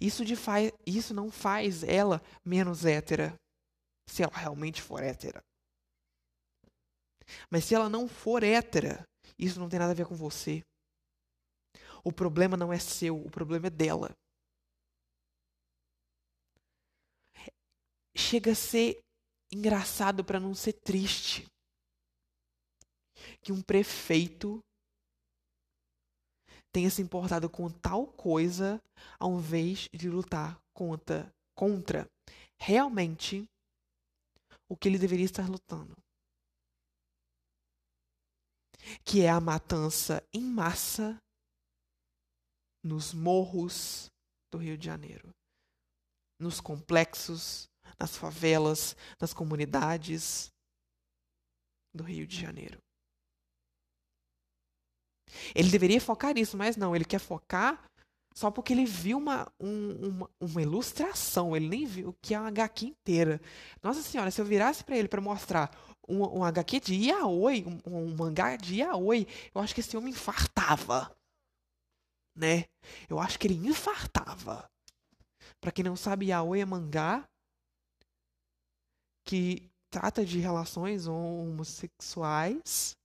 Isso, 0.01 0.25
de 0.25 0.37
fa 0.37 0.59
isso 0.87 1.13
não 1.13 1.33
faz 1.33 1.83
ela 1.83 2.23
menos 2.45 2.85
hétera, 2.85 3.35
se 4.09 4.23
ela 4.23 4.37
realmente 4.37 4.81
for 4.81 5.03
hétera. 5.03 5.43
Mas 7.51 7.65
se 7.65 7.75
ela 7.75 7.89
não 7.89 8.09
for 8.09 8.43
hétera, 8.43 9.05
isso 9.39 9.59
não 9.59 9.69
tem 9.69 9.79
nada 9.79 9.93
a 9.93 9.95
ver 9.95 10.07
com 10.07 10.15
você. 10.15 10.63
O 12.05 12.13
problema 12.13 12.57
não 12.57 12.73
é 12.73 12.79
seu, 12.79 13.17
o 13.17 13.31
problema 13.31 13.67
é 13.69 13.71
dela. 13.71 14.15
chega 18.17 18.53
a 18.53 18.55
ser 18.55 19.01
engraçado 19.53 20.25
para 20.25 20.41
não 20.41 20.55
ser 20.55 20.73
triste. 20.73 21.47
Que 23.43 23.53
um 23.53 23.63
prefeito 23.63 24.61
tenha 26.73 26.91
se 26.91 27.03
importado 27.03 27.49
com 27.49 27.71
tal 27.71 28.07
coisa 28.07 28.81
ao 29.19 29.39
invés 29.39 29.89
de 29.93 30.09
lutar 30.09 30.59
contra, 30.75 31.31
contra 31.57 32.07
realmente 32.61 33.45
o 34.69 34.77
que 34.77 34.89
ele 34.89 34.99
deveria 34.99 35.27
estar 35.27 35.49
lutando. 35.49 35.95
Que 39.05 39.23
é 39.23 39.31
a 39.31 39.41
matança 39.41 40.23
em 40.33 40.43
massa 40.43 41.17
nos 42.83 43.15
morros 43.15 44.11
do 44.53 44.59
Rio 44.59 44.77
de 44.77 44.85
Janeiro, 44.85 45.31
nos 46.39 46.61
complexos 46.61 47.67
nas 47.99 48.17
favelas, 48.17 48.97
nas 49.21 49.33
comunidades 49.33 50.53
do 51.95 52.03
Rio 52.03 52.27
de 52.27 52.41
Janeiro. 52.41 52.79
Ele 55.55 55.71
deveria 55.71 56.01
focar 56.01 56.35
nisso, 56.35 56.57
mas 56.57 56.77
não, 56.77 56.95
ele 56.95 57.05
quer 57.05 57.19
focar 57.19 57.83
só 58.35 58.51
porque 58.51 58.73
ele 58.73 58.85
viu 58.85 59.17
uma, 59.17 59.47
um, 59.61 60.09
uma, 60.09 60.31
uma, 60.41 60.61
ilustração, 60.63 61.57
ele 61.57 61.69
nem 61.69 61.87
viu 61.87 62.13
que 62.21 62.35
é 62.35 62.39
uma 62.39 62.49
HQ 62.49 62.87
inteira. 62.87 63.41
Nossa 63.81 64.03
senhora, 64.03 64.31
se 64.31 64.41
eu 64.41 64.45
virasse 64.45 64.83
para 64.83 64.97
ele 64.97 65.07
para 65.07 65.21
mostrar 65.21 65.71
um, 66.09 66.39
um 66.39 66.45
HQ 66.45 66.81
de 66.81 66.95
yaoi, 66.95 67.65
um, 67.67 67.97
um 67.97 68.17
mangá 68.17 68.57
de 68.57 68.77
yaoi, 68.77 69.27
eu 69.55 69.61
acho 69.61 69.75
que 69.75 69.81
esse 69.81 69.97
homem 69.97 70.13
infartava. 70.13 71.15
Né? 72.35 72.67
Eu 73.09 73.19
acho 73.19 73.39
que 73.39 73.47
ele 73.47 73.67
infartava. 73.67 74.69
Para 75.61 75.73
quem 75.73 75.85
não 75.85 75.97
sabe, 75.97 76.27
yaoi 76.27 76.61
é 76.61 76.65
mangá 76.65 77.29
que 79.25 79.71
trata 79.91 80.25
de 80.25 80.39
relações 80.39 81.07
homossexuais. 81.07 82.97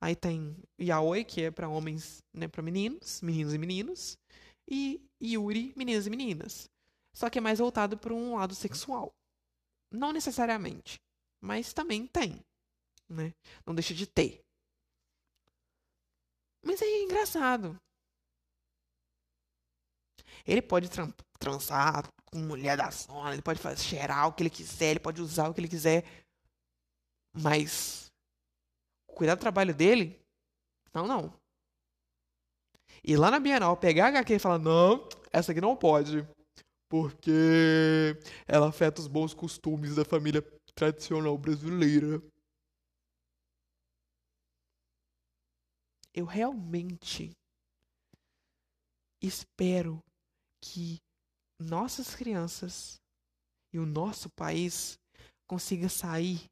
Aí 0.00 0.14
tem 0.14 0.56
yaoi, 0.80 1.24
que 1.24 1.42
é 1.42 1.50
para 1.50 1.68
homens, 1.68 2.22
né, 2.32 2.46
para 2.46 2.62
meninos, 2.62 3.20
meninos 3.20 3.52
e 3.52 3.58
meninos, 3.58 4.18
e 4.66 5.02
yuri, 5.20 5.72
meninas 5.76 6.06
e 6.06 6.10
meninas. 6.10 6.70
Só 7.12 7.28
que 7.28 7.38
é 7.38 7.40
mais 7.40 7.58
voltado 7.58 7.98
para 7.98 8.14
um 8.14 8.36
lado 8.36 8.54
sexual. 8.54 9.12
Não 9.90 10.12
necessariamente, 10.12 11.00
mas 11.40 11.72
também 11.72 12.06
tem, 12.06 12.44
né? 13.08 13.32
Não 13.66 13.74
deixa 13.74 13.94
de 13.94 14.06
ter. 14.06 14.40
Mas 16.64 16.82
é 16.82 17.02
engraçado. 17.02 17.78
Ele 20.46 20.62
pode 20.62 20.88
transar 21.38 22.08
com 22.26 22.38
mulher 22.38 22.76
da 22.76 22.90
zona, 22.90 23.32
ele 23.32 23.42
pode 23.42 23.60
fazer, 23.60 23.82
cheirar 23.82 24.28
o 24.28 24.32
que 24.32 24.42
ele 24.42 24.50
quiser, 24.50 24.90
ele 24.90 25.00
pode 25.00 25.20
usar 25.20 25.48
o 25.48 25.54
que 25.54 25.60
ele 25.60 25.68
quiser. 25.68 26.04
Mas 27.32 28.06
cuidar 29.06 29.34
do 29.34 29.40
trabalho 29.40 29.74
dele? 29.74 30.20
Não, 30.92 31.06
não. 31.06 31.32
E 33.04 33.16
lá 33.16 33.30
na 33.30 33.38
Bienal, 33.38 33.76
pegar 33.76 34.06
a 34.06 34.08
HQ 34.08 34.34
e 34.34 34.38
falar: 34.38 34.58
não, 34.58 35.08
essa 35.32 35.52
aqui 35.52 35.60
não 35.60 35.76
pode. 35.76 36.26
Porque 36.90 38.16
ela 38.46 38.68
afeta 38.68 39.00
os 39.00 39.06
bons 39.06 39.34
costumes 39.34 39.96
da 39.96 40.04
família 40.04 40.42
tradicional 40.78 41.36
brasileira. 41.36 42.22
Eu 46.14 46.24
realmente 46.24 47.36
espero 49.20 50.00
que 50.62 50.98
nossas 51.60 52.14
crianças 52.14 53.00
e 53.74 53.78
o 53.80 53.84
nosso 53.84 54.30
país 54.30 54.96
consiga 55.48 55.88
sair 55.88 56.46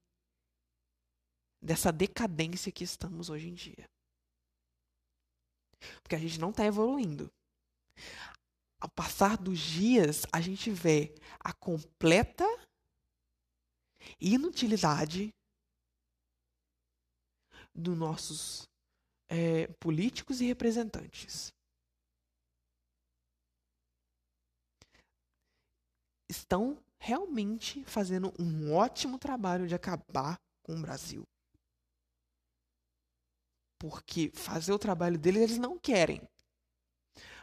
dessa 1.62 1.92
decadência 1.92 2.72
que 2.72 2.82
estamos 2.82 3.30
hoje 3.30 3.48
em 3.48 3.54
dia. 3.54 3.88
Porque 6.02 6.16
a 6.16 6.18
gente 6.18 6.40
não 6.40 6.50
está 6.50 6.64
evoluindo. 6.64 7.30
Ao 8.80 8.90
passar 8.90 9.38
dos 9.38 9.60
dias, 9.60 10.26
a 10.32 10.40
gente 10.40 10.68
vê 10.72 11.14
a 11.38 11.52
completa 11.52 12.44
inutilidade 14.20 15.34
dos 17.74 17.96
nossos 17.96 18.68
é, 19.28 19.66
políticos 19.80 20.40
e 20.40 20.46
representantes. 20.46 21.52
Estão 26.28 26.82
realmente 26.98 27.84
fazendo 27.84 28.32
um 28.38 28.72
ótimo 28.72 29.18
trabalho 29.18 29.66
de 29.66 29.74
acabar 29.74 30.36
com 30.62 30.76
o 30.76 30.82
Brasil. 30.82 31.22
Porque 33.78 34.30
fazer 34.34 34.72
o 34.72 34.78
trabalho 34.78 35.18
deles 35.18 35.42
eles 35.42 35.58
não 35.58 35.78
querem. 35.78 36.20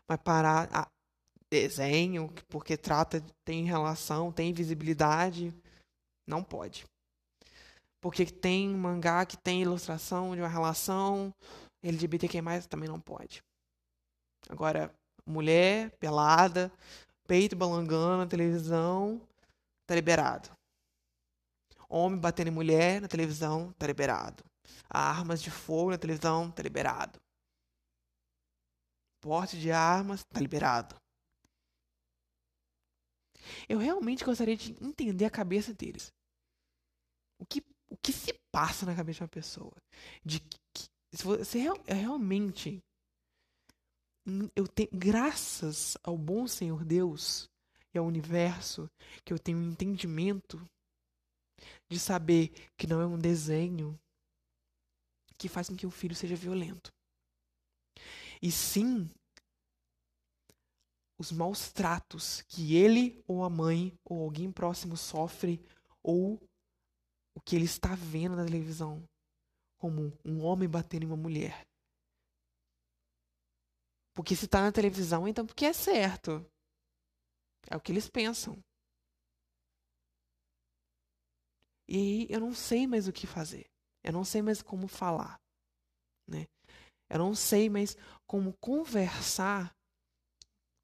Mas 0.08 0.20
parar 0.22 0.70
a 0.74 0.92
desenho, 1.50 2.34
porque 2.50 2.76
trata, 2.76 3.22
tem 3.46 3.64
relação, 3.64 4.32
tem 4.32 4.52
visibilidade, 4.52 5.54
não 6.28 6.44
pode. 6.44 6.86
Porque 8.02 8.26
tem 8.26 8.70
mangá 8.70 9.26
que 9.26 9.38
tem 9.38 9.62
ilustração 9.62 10.36
de 10.36 10.42
uma 10.42 10.48
relação 10.48 11.34
LGBTQ+, 11.82 12.42
também 12.70 12.90
não 12.90 13.00
pode. 13.00 13.44
Agora, 14.50 14.94
mulher 15.26 15.92
pelada, 15.98 16.72
peito 17.28 17.56
balangando 17.56 18.18
na 18.18 18.28
televisão, 18.28 19.22
tá 19.86 19.96
liberado. 19.96 20.50
Homem 21.88 22.20
batendo 22.20 22.48
em 22.48 22.52
mulher 22.52 23.02
na 23.02 23.08
televisão, 23.08 23.72
tá 23.78 23.88
liberado. 23.88 24.44
Armas 24.90 25.42
de 25.42 25.52
fogo 25.52 25.92
na 25.92 25.98
televisão, 25.98 26.50
tá 26.52 26.64
liberado. 26.64 27.20
Porte 29.22 29.58
de 29.58 29.72
armas, 29.72 30.24
tá 30.26 30.40
liberado. 30.40 30.96
Eu 33.68 33.78
realmente 33.78 34.24
gostaria 34.24 34.56
de 34.56 34.72
entender 34.84 35.26
a 35.26 35.30
cabeça 35.30 35.74
deles. 35.74 36.12
O 37.40 37.46
que, 37.46 37.62
o 37.90 37.98
que 37.98 38.14
se 38.14 38.34
passa 38.52 38.86
na 38.86 38.96
cabeça 38.96 39.18
de 39.18 39.24
uma 39.24 39.30
pessoa? 39.30 39.74
De 40.24 40.40
que, 40.40 40.88
se 41.14 41.24
você 41.24 41.68
é 41.88 41.94
realmente 41.94 42.82
eu 44.56 44.68
tenho 44.68 44.90
graças 44.94 45.98
ao 46.02 46.18
bom 46.18 46.48
Senhor 46.48 46.86
Deus 46.86 47.50
e 47.94 47.98
ao 47.98 48.06
universo 48.06 48.90
que 49.26 49.34
eu 49.34 49.40
tenho 49.40 49.58
um 49.58 49.72
entendimento 49.72 50.66
de 51.90 52.00
saber 52.00 52.50
que 52.78 52.88
não 52.88 53.02
é 53.02 53.06
um 53.06 53.20
desenho 53.20 54.00
que 55.38 55.50
faz 55.50 55.68
com 55.68 55.76
que 55.76 55.86
o 55.86 55.92
filho 55.92 56.16
seja 56.16 56.36
violento. 56.36 56.92
E 58.42 58.52
sim 58.52 59.10
os 61.24 61.32
maus 61.32 61.72
tratos 61.72 62.42
que 62.42 62.76
ele 62.76 63.24
ou 63.26 63.46
a 63.46 63.50
mãe 63.50 63.98
ou 64.04 64.24
alguém 64.24 64.52
próximo 64.52 64.98
sofre 64.98 65.66
ou 66.04 66.38
o 67.34 67.40
que 67.40 67.56
ele 67.56 67.64
está 67.64 67.96
vendo 67.96 68.36
na 68.36 68.44
televisão 68.44 69.02
como 69.78 70.12
um 70.26 70.44
homem 70.44 70.68
batendo 70.68 71.04
em 71.04 71.08
uma 71.08 71.16
mulher. 71.16 71.66
Porque 74.14 74.36
se 74.36 74.46
está 74.46 74.62
na 74.62 74.72
televisão, 74.72 75.26
então 75.26 75.46
porque 75.46 75.66
é 75.66 75.72
certo. 75.72 76.46
É 77.70 77.78
o 77.78 77.80
que 77.80 77.94
eles 77.94 78.10
pensam. 78.10 78.62
E 81.88 81.96
aí 81.96 82.28
eu 82.30 82.42
não 82.42 82.54
sei 82.54 82.86
mais 82.86 83.08
o 83.08 83.14
que 83.14 83.26
fazer. 83.26 83.66
Eu 84.04 84.12
não 84.12 84.26
sei 84.26 84.42
mais 84.42 84.62
como 84.62 84.90
falar. 84.90 85.40
Né? 86.28 86.48
Eu 87.10 87.20
não 87.20 87.34
sei 87.34 87.70
mais 87.70 87.96
como 88.28 88.54
conversar 88.60 89.74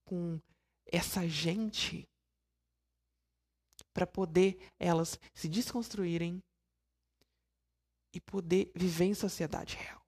com 0.10 0.41
essa 0.88 1.28
gente 1.28 2.10
para 3.93 4.07
poder 4.07 4.57
elas 4.80 5.20
se 5.36 5.47
desconstruírem 5.47 6.41
e 8.12 8.20
poder 8.20 8.72
viver 8.76 9.05
em 9.05 9.14
sociedade 9.14 9.76
real. 9.76 10.01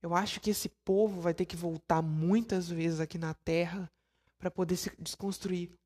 Eu 0.00 0.14
acho 0.14 0.40
que 0.40 0.50
esse 0.50 0.68
povo 0.84 1.20
vai 1.20 1.34
ter 1.34 1.46
que 1.46 1.56
voltar 1.56 2.00
muitas 2.00 2.68
vezes 2.68 3.00
aqui 3.00 3.18
na 3.18 3.34
Terra 3.34 3.90
para 4.38 4.52
poder 4.52 4.76
se 4.76 4.94
desconstruir 5.02 5.76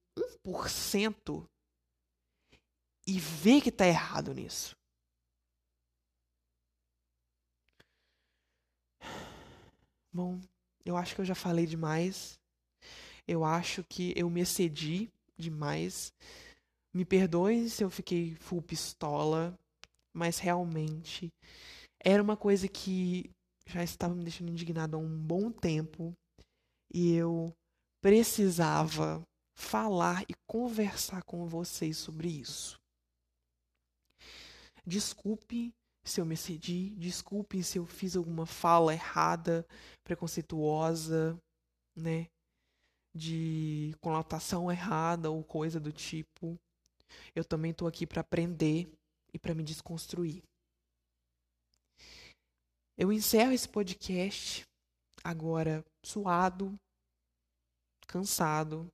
1% 0.45 1.49
e 3.07 3.19
ver 3.19 3.63
que 3.63 3.71
está 3.71 3.87
errado 3.87 4.35
nisso. 4.35 4.77
Bom, 10.13 10.39
eu 10.85 10.99
acho 10.99 11.15
que 11.15 11.23
eu 11.23 11.25
já 11.25 11.35
falei 11.35 11.67
demais. 11.67 12.39
Eu 13.27 13.45
acho 13.45 13.83
que 13.85 14.13
eu 14.17 14.29
me 14.29 14.41
excedi 14.41 15.11
demais. 15.37 16.13
Me 16.93 17.05
perdoem 17.05 17.69
se 17.69 17.83
eu 17.83 17.91
fiquei 17.91 18.35
full 18.35 18.63
pistola, 18.63 19.59
mas 20.13 20.39
realmente 20.39 21.33
era 22.05 22.23
uma 22.23 22.37
coisa 22.37 22.69
que 22.69 23.31
já 23.67 23.83
estava 23.83 24.15
me 24.15 24.23
deixando 24.23 24.51
indignado 24.51 24.97
há 24.97 25.01
um 25.01 25.19
bom 25.19 25.51
tempo 25.51 26.15
e 26.93 27.15
eu 27.15 27.53
precisava 28.03 29.27
falar 29.57 30.23
e 30.29 30.35
conversar 30.47 31.23
com 31.23 31.47
vocês 31.47 31.97
sobre 31.97 32.29
isso. 32.29 32.79
Desculpe 34.87 35.73
se 36.05 36.21
eu 36.21 36.27
me 36.27 36.35
excedi, 36.35 36.91
desculpe 36.91 37.63
se 37.63 37.79
eu 37.79 37.87
fiz 37.87 38.15
alguma 38.15 38.45
fala 38.45 38.93
errada, 38.93 39.67
preconceituosa, 40.05 41.41
né? 41.97 42.29
De 43.15 43.95
conotação 44.01 44.71
errada 44.71 45.31
ou 45.31 45.45
coisa 45.45 45.79
do 45.79 45.93
tipo. 45.93 46.59
Eu 47.35 47.45
também 47.45 47.71
estou 47.71 47.87
aqui 47.87 48.07
para 48.07 48.21
aprender 48.21 48.93
e 49.33 49.39
para 49.39 49.55
me 49.55 49.63
desconstruir. 49.63 50.43
Eu 52.97 53.13
encerro 53.13 53.53
esse 53.53 53.69
podcast 53.69 54.65
agora 55.23 55.85
suado, 56.05 56.79
cansado 58.07 58.89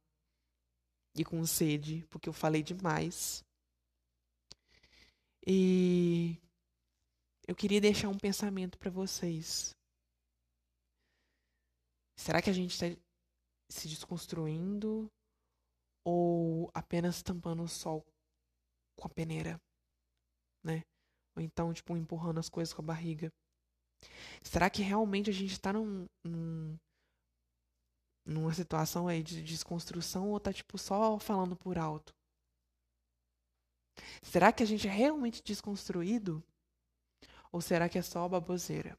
e 1.14 1.25
com 1.25 1.45
sede, 1.45 2.07
porque 2.09 2.29
eu 2.29 2.33
falei 2.33 2.62
demais. 2.62 3.45
E 5.47 6.39
eu 7.47 7.55
queria 7.55 7.81
deixar 7.81 8.09
um 8.09 8.18
pensamento 8.18 8.79
para 8.79 8.91
vocês. 8.91 9.75
Será 12.16 12.41
que 12.41 12.51
a 12.51 12.53
gente 12.53 12.73
está 12.73 12.87
se 13.71 13.89
desconstruindo 13.89 15.11
ou 16.05 16.71
apenas 16.75 17.23
tampando 17.23 17.62
o 17.62 17.68
sol 17.68 18.05
com 18.97 19.07
a 19.07 19.11
peneira, 19.11 19.61
né? 20.62 20.83
Ou 21.37 21.43
então, 21.43 21.73
tipo, 21.73 21.97
empurrando 21.97 22.41
as 22.41 22.49
coisas 22.49 22.75
com 22.75 22.83
a 22.83 22.85
barriga. 22.85 23.33
Será 24.43 24.68
que 24.68 24.83
realmente 24.83 25.31
a 25.31 25.33
gente 25.33 25.53
está 25.53 25.73
num, 25.73 26.07
num, 26.25 26.77
numa 28.27 28.53
situação 28.53 29.07
aí 29.07 29.23
de 29.23 29.43
desconstrução 29.43 30.31
ou 30.31 30.41
tá 30.41 30.53
tipo 30.53 30.77
só 30.77 31.18
falando 31.18 31.57
por 31.57 31.79
alto? 31.79 32.12
Será 34.23 34.53
que 34.53 34.62
a 34.62 34.66
gente 34.66 34.89
é 34.89 34.91
realmente 34.91 35.43
desconstruído? 35.43 36.43
Ou 37.53 37.61
será 37.61 37.89
que 37.89 37.99
é 37.99 38.03
só 38.03 38.29
baboseira? 38.29 38.99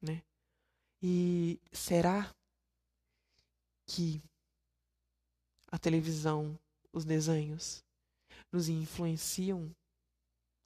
Né? 0.00 0.22
E 1.02 1.58
será 1.72 2.34
que 3.86 4.22
a 5.70 5.78
televisão, 5.78 6.58
os 6.92 7.04
desenhos 7.04 7.84
nos 8.52 8.68
influenciam 8.68 9.74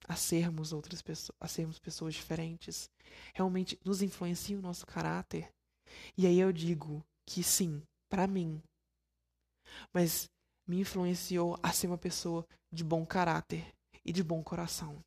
a 0.07 0.15
sermos 0.15 0.73
outras 0.73 1.01
pessoas, 1.01 1.37
a 1.39 1.47
sermos 1.47 1.79
pessoas 1.79 2.13
diferentes, 2.13 2.89
realmente 3.33 3.79
nos 3.83 4.01
influencia 4.01 4.57
o 4.57 4.61
nosso 4.61 4.85
caráter. 4.85 5.51
E 6.17 6.27
aí 6.27 6.39
eu 6.39 6.51
digo 6.51 7.03
que 7.25 7.43
sim, 7.43 7.81
para 8.09 8.27
mim. 8.27 8.61
Mas 9.93 10.29
me 10.67 10.79
influenciou 10.79 11.57
a 11.61 11.71
ser 11.71 11.87
uma 11.87 11.97
pessoa 11.97 12.45
de 12.71 12.83
bom 12.83 13.05
caráter 13.05 13.73
e 14.03 14.11
de 14.11 14.23
bom 14.23 14.43
coração. 14.43 15.03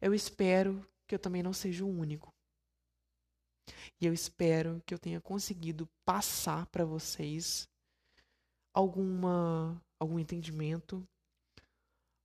Eu 0.00 0.14
espero 0.14 0.86
que 1.06 1.14
eu 1.14 1.18
também 1.18 1.42
não 1.42 1.52
seja 1.52 1.84
o 1.84 1.88
único. 1.88 2.32
E 4.00 4.06
eu 4.06 4.12
espero 4.12 4.82
que 4.86 4.94
eu 4.94 4.98
tenha 4.98 5.20
conseguido 5.20 5.88
passar 6.04 6.66
para 6.66 6.84
vocês 6.84 7.68
alguma 8.74 9.80
algum 10.00 10.18
entendimento 10.18 11.06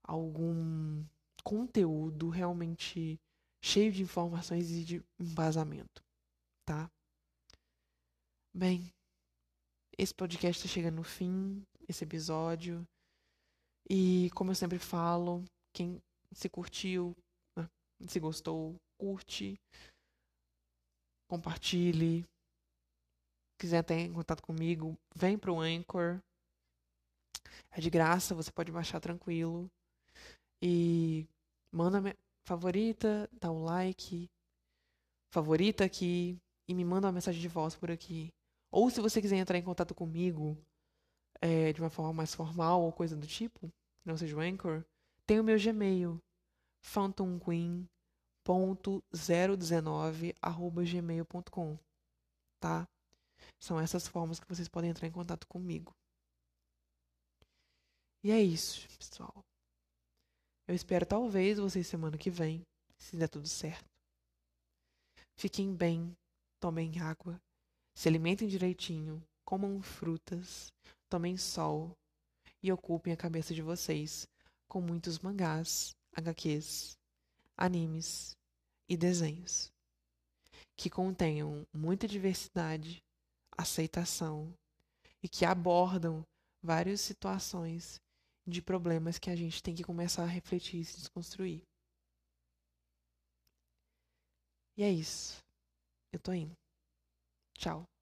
algum 0.03 1.03
conteúdo 1.43 2.29
realmente 2.29 3.19
cheio 3.63 3.91
de 3.91 4.03
informações 4.03 4.69
e 4.71 4.83
de 4.83 5.03
embasamento, 5.19 6.03
tá? 6.65 6.91
Bem, 8.55 8.93
esse 9.97 10.13
podcast 10.13 10.63
está 10.63 10.73
chegando 10.73 10.95
no 10.95 11.03
fim, 11.03 11.65
esse 11.87 12.03
episódio. 12.03 12.85
E 13.89 14.29
como 14.35 14.51
eu 14.51 14.55
sempre 14.55 14.79
falo, 14.79 15.43
quem 15.73 16.01
se 16.33 16.49
curtiu, 16.49 17.15
né, 17.57 17.67
se 18.07 18.19
gostou, 18.19 18.75
curte, 18.97 19.59
compartilhe. 21.33 22.23
Quiser 23.59 23.83
ter 23.83 24.11
contato 24.11 24.43
comigo, 24.43 24.95
vem 25.15 25.37
pro 25.37 25.59
Anchor. 25.59 26.21
É 27.71 27.81
de 27.81 27.89
graça, 27.89 28.35
você 28.35 28.51
pode 28.51 28.71
baixar 28.71 28.99
tranquilo. 28.99 29.67
E 30.61 31.27
manda 31.71 32.01
minha 32.01 32.15
favorita, 32.47 33.27
dá 33.31 33.51
um 33.51 33.63
like, 33.63 34.29
favorita 35.33 35.83
aqui 35.83 36.37
e 36.67 36.75
me 36.75 36.85
manda 36.85 37.07
uma 37.07 37.13
mensagem 37.13 37.41
de 37.41 37.47
voz 37.47 37.75
por 37.75 37.89
aqui. 37.89 38.31
Ou 38.71 38.89
se 38.91 39.01
você 39.01 39.19
quiser 39.19 39.37
entrar 39.37 39.57
em 39.57 39.63
contato 39.63 39.95
comigo 39.95 40.57
é, 41.41 41.73
de 41.73 41.81
uma 41.81 41.89
forma 41.89 42.13
mais 42.13 42.33
formal 42.35 42.81
ou 42.83 42.91
coisa 42.91 43.15
do 43.15 43.25
tipo, 43.25 43.71
não 44.05 44.15
seja 44.17 44.37
o 44.37 44.39
Anchor, 44.39 44.83
tem 45.25 45.39
o 45.39 45.43
meu 45.43 45.57
Gmail, 45.59 46.19
phantomqueen.019 48.45 50.35
tá? 52.59 52.87
São 53.59 53.79
essas 53.79 54.07
formas 54.07 54.39
que 54.39 54.47
vocês 54.47 54.67
podem 54.67 54.89
entrar 54.89 55.07
em 55.07 55.11
contato 55.11 55.47
comigo. 55.47 55.93
E 58.23 58.31
é 58.31 58.41
isso, 58.41 58.87
pessoal. 58.97 59.43
Eu 60.67 60.73
espero 60.73 61.05
talvez 61.05 61.59
vocês 61.59 61.85
semana 61.87 62.17
que 62.17 62.29
vem, 62.29 62.65
se 62.97 63.17
der 63.17 63.27
tudo 63.27 63.47
certo. 63.47 63.85
Fiquem 65.37 65.75
bem, 65.75 66.15
tomem 66.59 66.99
água, 66.99 67.41
se 67.93 68.07
alimentem 68.07 68.47
direitinho, 68.47 69.21
comam 69.45 69.81
frutas, 69.81 70.71
tomem 71.09 71.35
sol 71.35 71.91
e 72.61 72.71
ocupem 72.71 73.11
a 73.11 73.17
cabeça 73.17 73.53
de 73.53 73.61
vocês 73.61 74.25
com 74.69 74.79
muitos 74.79 75.19
mangás, 75.19 75.93
HQs, 76.15 76.97
animes 77.63 78.35
e 78.89 78.97
desenhos 78.97 79.71
que 80.75 80.89
contenham 80.89 81.65
muita 81.73 82.07
diversidade, 82.07 83.01
aceitação 83.57 84.53
e 85.21 85.29
que 85.29 85.45
abordam 85.45 86.25
várias 86.61 86.99
situações 86.99 88.01
de 88.45 88.61
problemas 88.61 89.17
que 89.17 89.29
a 89.29 89.35
gente 89.35 89.63
tem 89.63 89.73
que 89.73 89.83
começar 89.83 90.23
a 90.23 90.27
refletir 90.27 90.81
e 90.81 90.85
se 90.85 90.97
desconstruir. 90.97 91.63
E 94.75 94.83
é 94.83 94.91
isso. 94.91 95.41
Eu 96.11 96.19
tô 96.19 96.33
indo. 96.33 96.57
Tchau. 97.57 97.92